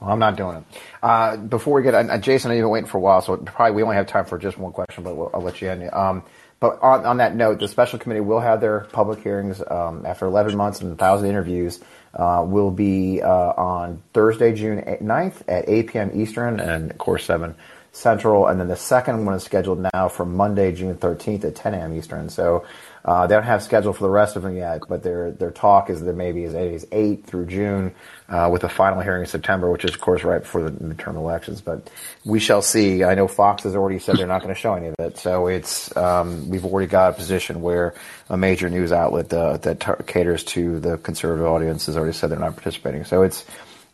[0.00, 0.64] well, I'm not doing it.
[1.02, 3.82] Uh, before we get, uh, Jason, I've been waiting for a while, so probably we
[3.82, 5.90] only have time for just one question, but we'll, I'll let you in.
[5.92, 6.22] Um,
[6.58, 10.26] but on, on, that note, the special committee will have their public hearings um, after
[10.26, 11.80] 11 months and 1,000 interviews.
[12.12, 16.10] Uh, will be uh, on Thursday, June 9th at 8 p.m.
[16.20, 17.54] Eastern and, of course, 7
[17.92, 18.46] Central.
[18.46, 21.92] And then the second one is scheduled now for Monday, June 13th at 10 a.m.
[21.92, 22.28] Eastern.
[22.28, 22.64] So
[23.04, 25.88] uh, they don't have schedule for the rest of them yet, but their their talk
[25.88, 27.94] is that maybe is, is 8 through June
[28.28, 31.16] uh, with a final hearing in September, which is, of course, right before the midterm
[31.16, 31.62] elections.
[31.62, 31.90] But
[32.24, 33.02] we shall see.
[33.02, 35.16] I know Fox has already said they're not going to show any of it.
[35.16, 37.94] So it's um, we've already got a position where
[38.28, 42.30] a major news outlet uh, that t- caters to the conservative audience has already said
[42.30, 43.04] they're not participating.
[43.04, 43.46] So it's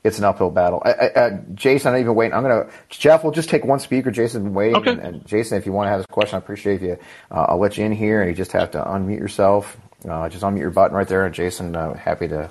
[0.07, 0.82] it's an uphill battle.
[0.84, 2.34] Uh, Jason, I'm not even waiting.
[2.34, 4.11] I'm going to, Jeff, we'll just take one speaker.
[4.11, 4.76] Jason's been waiting.
[4.76, 4.90] Okay.
[4.90, 6.96] And, and, Jason, if you want to have a question, I appreciate you.
[7.30, 9.76] Uh, I'll let you in here and you just have to unmute yourself.
[10.09, 11.26] Uh, just unmute your button right there.
[11.26, 12.48] And Jason, uh, happy to,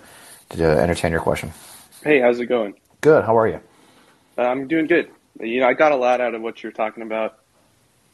[0.50, 1.54] to entertain your question.
[2.04, 2.76] Hey, how's it going?
[3.02, 3.24] Good.
[3.24, 3.62] How are you?
[4.38, 5.10] Uh, I'm doing good.
[5.40, 7.40] You know, I got a lot out of what you're talking about.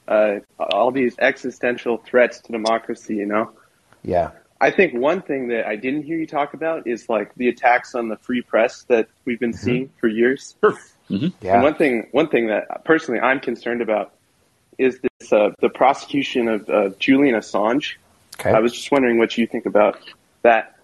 [0.07, 3.51] Uh, all these existential threats to democracy, you know?
[4.03, 4.31] Yeah.
[4.61, 7.95] I think one thing that I didn't hear you talk about is like the attacks
[7.95, 9.65] on the free press that we've been mm-hmm.
[9.65, 10.55] seeing for years.
[10.61, 11.27] Mm-hmm.
[11.41, 11.55] Yeah.
[11.55, 14.13] And one thing, one thing that personally I'm concerned about
[14.77, 17.95] is this uh, the prosecution of uh, Julian Assange.
[18.39, 18.51] Okay.
[18.51, 19.99] I was just wondering what you think about
[20.43, 20.75] that.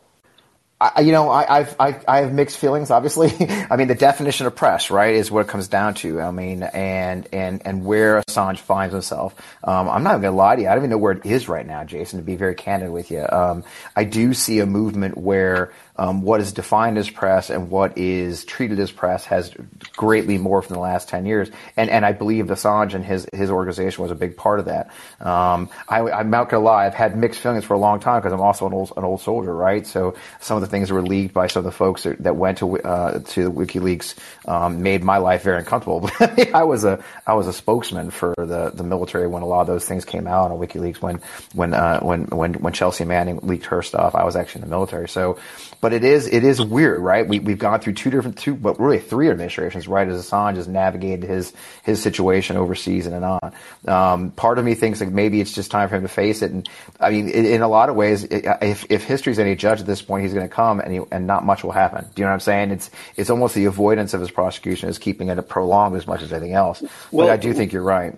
[0.79, 2.91] I, you know, I, I've, I, I have mixed feelings.
[2.91, 3.31] Obviously,
[3.71, 6.21] I mean, the definition of press, right, is what it comes down to.
[6.21, 9.33] I mean, and and and where Assange finds himself.
[9.63, 10.67] Um, I'm not going to lie to you.
[10.67, 12.19] I don't even know where it is right now, Jason.
[12.19, 13.63] To be very candid with you, um,
[13.95, 18.45] I do see a movement where um, what is defined as press and what is
[18.45, 19.53] treated as press has
[19.93, 21.49] greatly morphed in the last 10 years.
[21.75, 24.91] And, and I believe Assange and his, his organization was a big part of that.
[25.19, 26.85] Um, I, am not going to lie.
[26.85, 29.21] I've had mixed feelings for a long time because I'm also an old, an old
[29.21, 29.85] soldier, right?
[29.85, 32.59] So some of the things that were leaked by some of the folks that, went
[32.59, 34.15] to, uh, to WikiLeaks,
[34.47, 36.09] um, made my life very uncomfortable.
[36.53, 39.67] I was a, I was a spokesman for the, the military when a lot of
[39.67, 41.21] those things came out on WikiLeaks when,
[41.53, 44.15] when, uh, when, when, when Chelsea Manning leaked her stuff.
[44.15, 45.09] I was actually in the military.
[45.09, 45.39] So,
[45.81, 47.27] but it is it is weird, right?
[47.27, 50.07] We we've gone through two different two, but really three administrations, right?
[50.07, 51.53] As Assange has navigated his
[51.83, 53.53] his situation overseas and on.
[53.87, 56.51] Um, part of me thinks that maybe it's just time for him to face it.
[56.51, 56.67] And
[56.99, 60.01] I mean, in, in a lot of ways, if if history's any judge at this
[60.01, 62.03] point, he's going to come and he, and not much will happen.
[62.03, 62.71] Do you know what I'm saying?
[62.71, 66.33] It's it's almost the avoidance of his prosecution is keeping it prolonged as much as
[66.33, 66.81] anything else.
[67.11, 68.17] Well, but I do think you're right.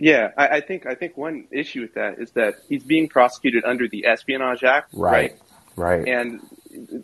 [0.00, 3.64] Yeah, I, I, think I think one issue with that is that he's being prosecuted
[3.64, 5.38] under the Espionage Act, right?
[5.76, 6.04] Right.
[6.04, 6.08] right.
[6.08, 6.40] And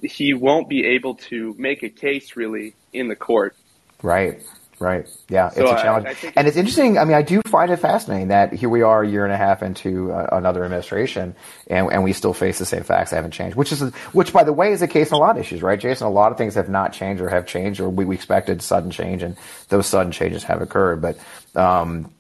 [0.03, 3.57] he won't be able to make a case really in the court.
[4.03, 4.43] Right.
[4.81, 5.07] Right.
[5.29, 6.97] Yeah, so it's a challenge, I, I and it's interesting.
[6.97, 9.37] I mean, I do find it fascinating that here we are, a year and a
[9.37, 13.33] half into uh, another administration, and, and we still face the same facts that haven't
[13.33, 13.57] changed.
[13.57, 15.79] Which is, which by the way, is the case in a lot of issues, right,
[15.79, 16.07] Jason?
[16.07, 18.91] A lot of things have not changed or have changed, or we, we expected sudden
[18.91, 19.37] change, and
[19.69, 21.03] those sudden changes have occurred.
[21.03, 21.19] But
[21.55, 22.11] um,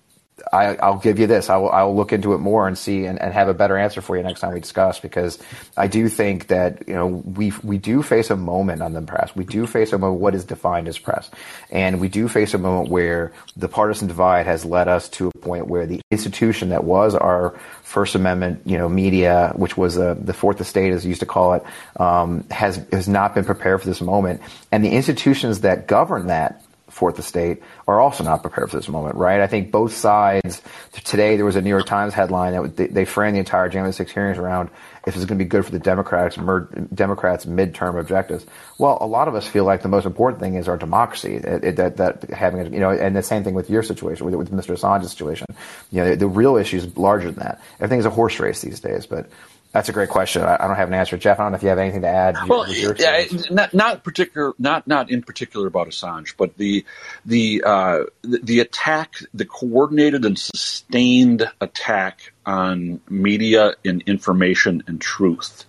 [0.52, 1.50] I, will give you this.
[1.50, 3.76] I will, I will look into it more and see and, and, have a better
[3.76, 5.38] answer for you next time we discuss because
[5.76, 9.34] I do think that, you know, we, we do face a moment on the press.
[9.34, 11.30] We do face a moment what is defined as press.
[11.70, 15.38] And we do face a moment where the partisan divide has led us to a
[15.38, 20.14] point where the institution that was our First Amendment, you know, media, which was uh,
[20.14, 21.64] the fourth estate, as used to call it,
[21.96, 24.40] um, has, has not been prepared for this moment.
[24.70, 29.16] And the institutions that govern that fourth estate are also not prepared for this moment,
[29.16, 29.40] right?
[29.40, 30.60] I think both sides.
[31.04, 33.92] Today, there was a New York Times headline that they, they framed the entire January
[33.92, 34.70] 6 hearings around
[35.06, 36.36] if it's going to be good for the Democrats,
[36.94, 38.44] Democrats' midterm objectives.
[38.78, 41.36] Well, a lot of us feel like the most important thing is our democracy.
[41.36, 44.34] It, it, that, that having you know, and the same thing with your situation, with,
[44.34, 44.76] with Mr.
[44.76, 45.46] Assange's situation.
[45.90, 47.60] You know, the, the real issue is larger than that.
[47.76, 49.30] Everything is a horse race these days, but
[49.72, 50.42] that's a great question.
[50.42, 51.38] I, don't have an answer, Jeff.
[51.38, 52.36] I don't know if you have anything to add.
[52.48, 56.84] Well, yeah, not not particular, not not in particular about Assange, but the
[57.24, 65.00] the uh, the, the attack, the coordinated and sustained attack on media and information and
[65.00, 65.64] truth,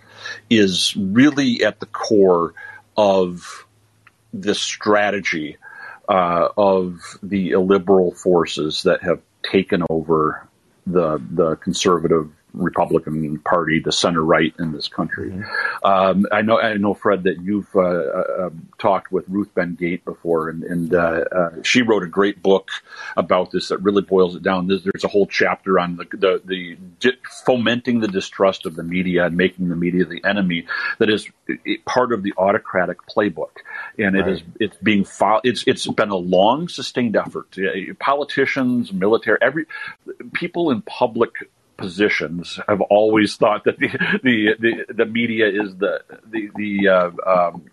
[0.49, 2.55] is really at the core
[2.97, 3.67] of
[4.33, 5.57] the strategy
[6.09, 10.47] uh, of the illiberal forces that have taken over
[10.87, 15.31] the the conservative Republican Party, the center right in this country.
[15.31, 15.85] Mm-hmm.
[15.85, 20.49] Um, I know, I know, Fred, that you've uh, uh, talked with Ruth Ben-Ghiat before,
[20.49, 22.69] and, and uh, uh, she wrote a great book
[23.15, 24.67] about this that really boils it down.
[24.67, 28.83] There's, there's a whole chapter on the, the, the di- fomenting the distrust of the
[28.83, 30.65] media and making the media the enemy.
[30.99, 31.27] That is
[31.85, 33.57] part of the autocratic playbook,
[33.97, 34.29] and it right.
[34.33, 37.55] is it's being fo- it's it's been a long sustained effort.
[37.99, 39.65] Politicians, military, every
[40.33, 41.31] people in public
[41.81, 43.89] positions have always thought that the
[44.23, 47.63] the the, the media is the the the uh, um,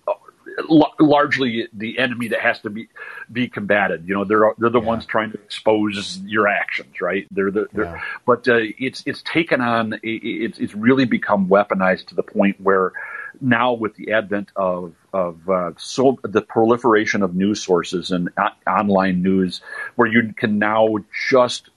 [0.98, 2.88] largely the enemy that has to be
[3.30, 4.09] be combated.
[4.09, 4.86] You know, they're they're the yeah.
[4.86, 7.26] ones trying to expose your actions, right?
[7.30, 8.02] They're the they're, yeah.
[8.26, 12.92] but uh, it's it's taken on it's it's really become weaponized to the point where
[13.40, 18.30] now with the advent of of uh, so the proliferation of news sources and
[18.66, 19.61] online news,
[19.96, 20.96] where you can now
[21.30, 21.70] just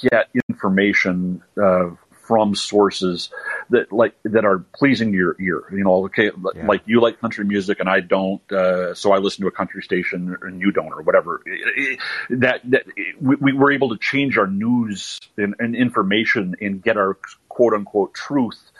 [0.00, 1.90] get information uh,
[2.26, 3.30] from sources
[3.70, 5.64] that like that are pleasing to your ear.
[5.70, 6.66] You know, okay, yeah.
[6.66, 9.82] like you like country music and I don't, uh, so I listen to a country
[9.82, 11.42] station and you don't, or whatever.
[12.30, 12.86] That that
[13.20, 17.74] we, we were able to change our news and, and information and get our quote
[17.74, 18.70] unquote truth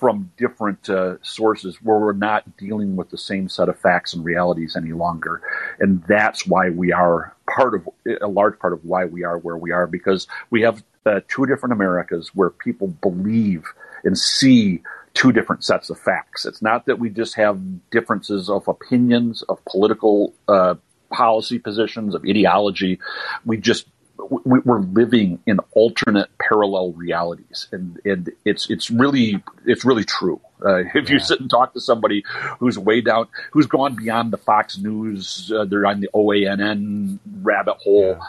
[0.00, 4.24] from different uh, sources where we're not dealing with the same set of facts and
[4.24, 5.42] realities any longer.
[5.78, 7.88] And that's why we are part of
[8.22, 11.46] a large part of why we are where we are because we have uh, two
[11.46, 13.64] different Americas where people believe
[14.04, 14.82] and see
[15.14, 16.46] two different sets of facts.
[16.46, 17.58] It's not that we just have
[17.90, 20.76] differences of opinions, of political uh,
[21.10, 22.98] policy positions, of ideology.
[23.44, 23.86] We just
[24.28, 30.40] we're living in alternate parallel realities, and, and it's it's really it's really true.
[30.64, 31.12] Uh, if yeah.
[31.12, 32.22] you sit and talk to somebody
[32.58, 37.76] who's way down, who's gone beyond the Fox News, uh, they're on the OANN rabbit
[37.78, 38.20] hole.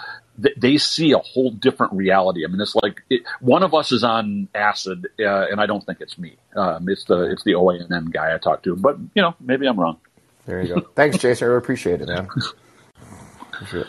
[0.57, 2.45] They see a whole different reality.
[2.45, 5.85] I mean, it's like it, one of us is on acid, uh, and I don't
[5.85, 6.37] think it's me.
[6.55, 9.79] Um, it's the it's the OANN guy I talked to, but you know, maybe I'm
[9.79, 9.97] wrong.
[10.45, 10.81] There you go.
[10.95, 11.45] Thanks, Jason.
[11.45, 12.27] I really appreciate it, man.
[13.53, 13.85] Appreciate.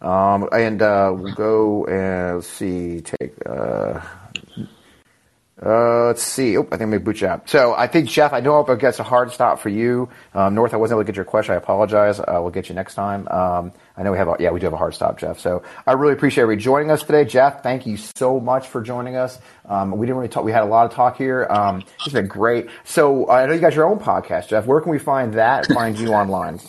[0.00, 3.00] Um, and uh, we'll go and see.
[3.00, 3.34] Take.
[3.44, 4.00] Uh,
[5.64, 6.56] uh, let's see.
[6.56, 7.50] Oh, I think to boot you out.
[7.50, 10.08] So I think, Jeff, I know if it gets a hard stop for you.
[10.34, 11.54] Um, North, I wasn't able to get your question.
[11.54, 12.20] I apologize.
[12.20, 13.26] Uh, we'll get you next time.
[13.28, 15.40] Um, I know we have a, yeah, we do have a hard stop, Jeff.
[15.40, 17.24] So I really appreciate you joining us today.
[17.24, 19.38] Jeff, thank you so much for joining us.
[19.66, 21.46] Um, we didn't really talk, we had a lot of talk here.
[21.50, 22.68] Um, it's been great.
[22.84, 24.66] So I know you got your own podcast, Jeff.
[24.66, 26.60] Where can we find that, find you online?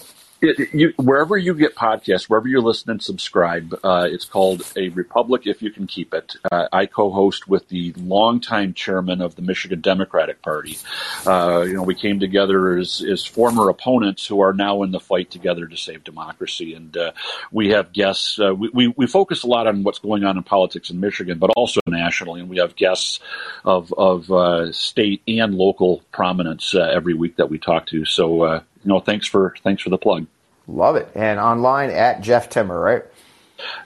[0.42, 3.78] It, you, wherever you get podcasts, wherever you listen and subscribe.
[3.84, 6.36] Uh, it's called A Republic If You Can Keep It.
[6.50, 10.78] Uh, I co-host with the longtime chairman of the Michigan Democratic Party.
[11.26, 15.00] Uh, you know, we came together as, as former opponents who are now in the
[15.02, 16.74] fight together to save democracy.
[16.74, 17.12] And uh,
[17.52, 18.40] we have guests.
[18.40, 21.38] Uh, we, we, we, focus a lot on what's going on in politics in Michigan,
[21.38, 22.40] but also nationally.
[22.40, 23.20] And we have guests
[23.66, 28.06] of, of uh, state and local prominence every week that we talk to.
[28.06, 30.28] So you know, thanks for thanks for the plug.
[30.68, 31.10] Love it.
[31.16, 33.04] And online at Jeff Timmer, right?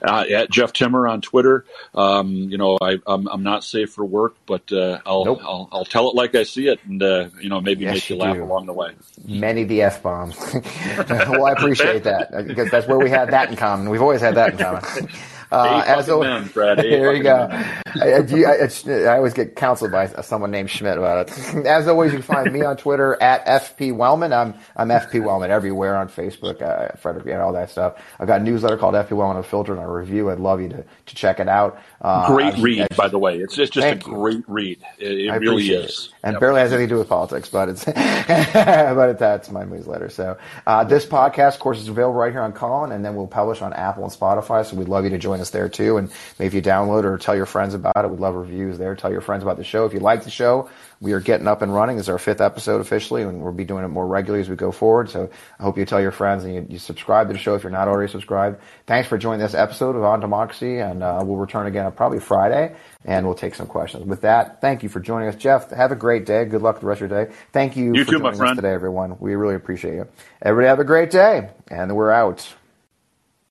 [0.06, 1.64] Uh, at Jeff Timmer on Twitter.
[1.94, 5.40] Um, you know, I, am I'm, I'm not safe for work, but uh, I'll, nope.
[5.42, 8.10] I'll I'll tell it like I see it, and uh, you know, maybe yes, make
[8.10, 8.92] you, you laugh along the way.
[9.26, 10.38] Many the f bombs.
[11.08, 13.90] well, I appreciate that because that's where we have that in common.
[13.90, 15.08] We've always had that in common.
[15.54, 16.78] Uh, as always, men, Brad.
[16.78, 17.48] there you go.
[18.00, 21.66] I, I, I, always get counseled by someone named Schmidt about it.
[21.66, 24.32] As always, you can find me on Twitter at FP Wellman.
[24.32, 28.02] I'm I'm FP Wellman everywhere on Facebook, uh, Frederick, and all that stuff.
[28.18, 30.30] I've got a newsletter called FP Wellman filter and a review.
[30.30, 31.80] I'd love you to, to check it out.
[32.00, 33.38] Uh, great read, by the way.
[33.38, 34.44] It's, it's just a great you.
[34.48, 34.82] read.
[34.98, 36.08] It, it really is.
[36.08, 36.14] It.
[36.24, 36.40] And yep.
[36.40, 40.08] barely has anything to do with politics, but it's but it, that's my newsletter.
[40.08, 40.36] So
[40.66, 43.62] uh, this podcast, of course, is available right here on Callin, and then we'll publish
[43.62, 44.66] on Apple and Spotify.
[44.66, 45.96] So we'd love you to join us there too.
[45.96, 48.94] And maybe if you download or tell your friends about it, we'd love reviews there.
[48.94, 49.84] Tell your friends about the show.
[49.84, 50.68] If you like the show,
[51.00, 51.96] we are getting up and running.
[51.96, 54.56] This is our fifth episode officially, and we'll be doing it more regularly as we
[54.56, 55.10] go forward.
[55.10, 55.28] So
[55.58, 57.72] I hope you tell your friends and you, you subscribe to the show if you're
[57.72, 58.60] not already subscribed.
[58.86, 62.20] Thanks for joining this episode of On Democracy, and uh, we'll return again on probably
[62.20, 62.74] Friday,
[63.04, 64.04] and we'll take some questions.
[64.04, 65.70] With that, thank you for joining us, Jeff.
[65.70, 66.44] Have a great day.
[66.44, 67.34] Good luck the rest of your day.
[67.52, 69.18] Thank you, you for too, joining us today, everyone.
[69.18, 70.08] We really appreciate you.
[70.40, 72.54] Everybody have a great day, and we're out.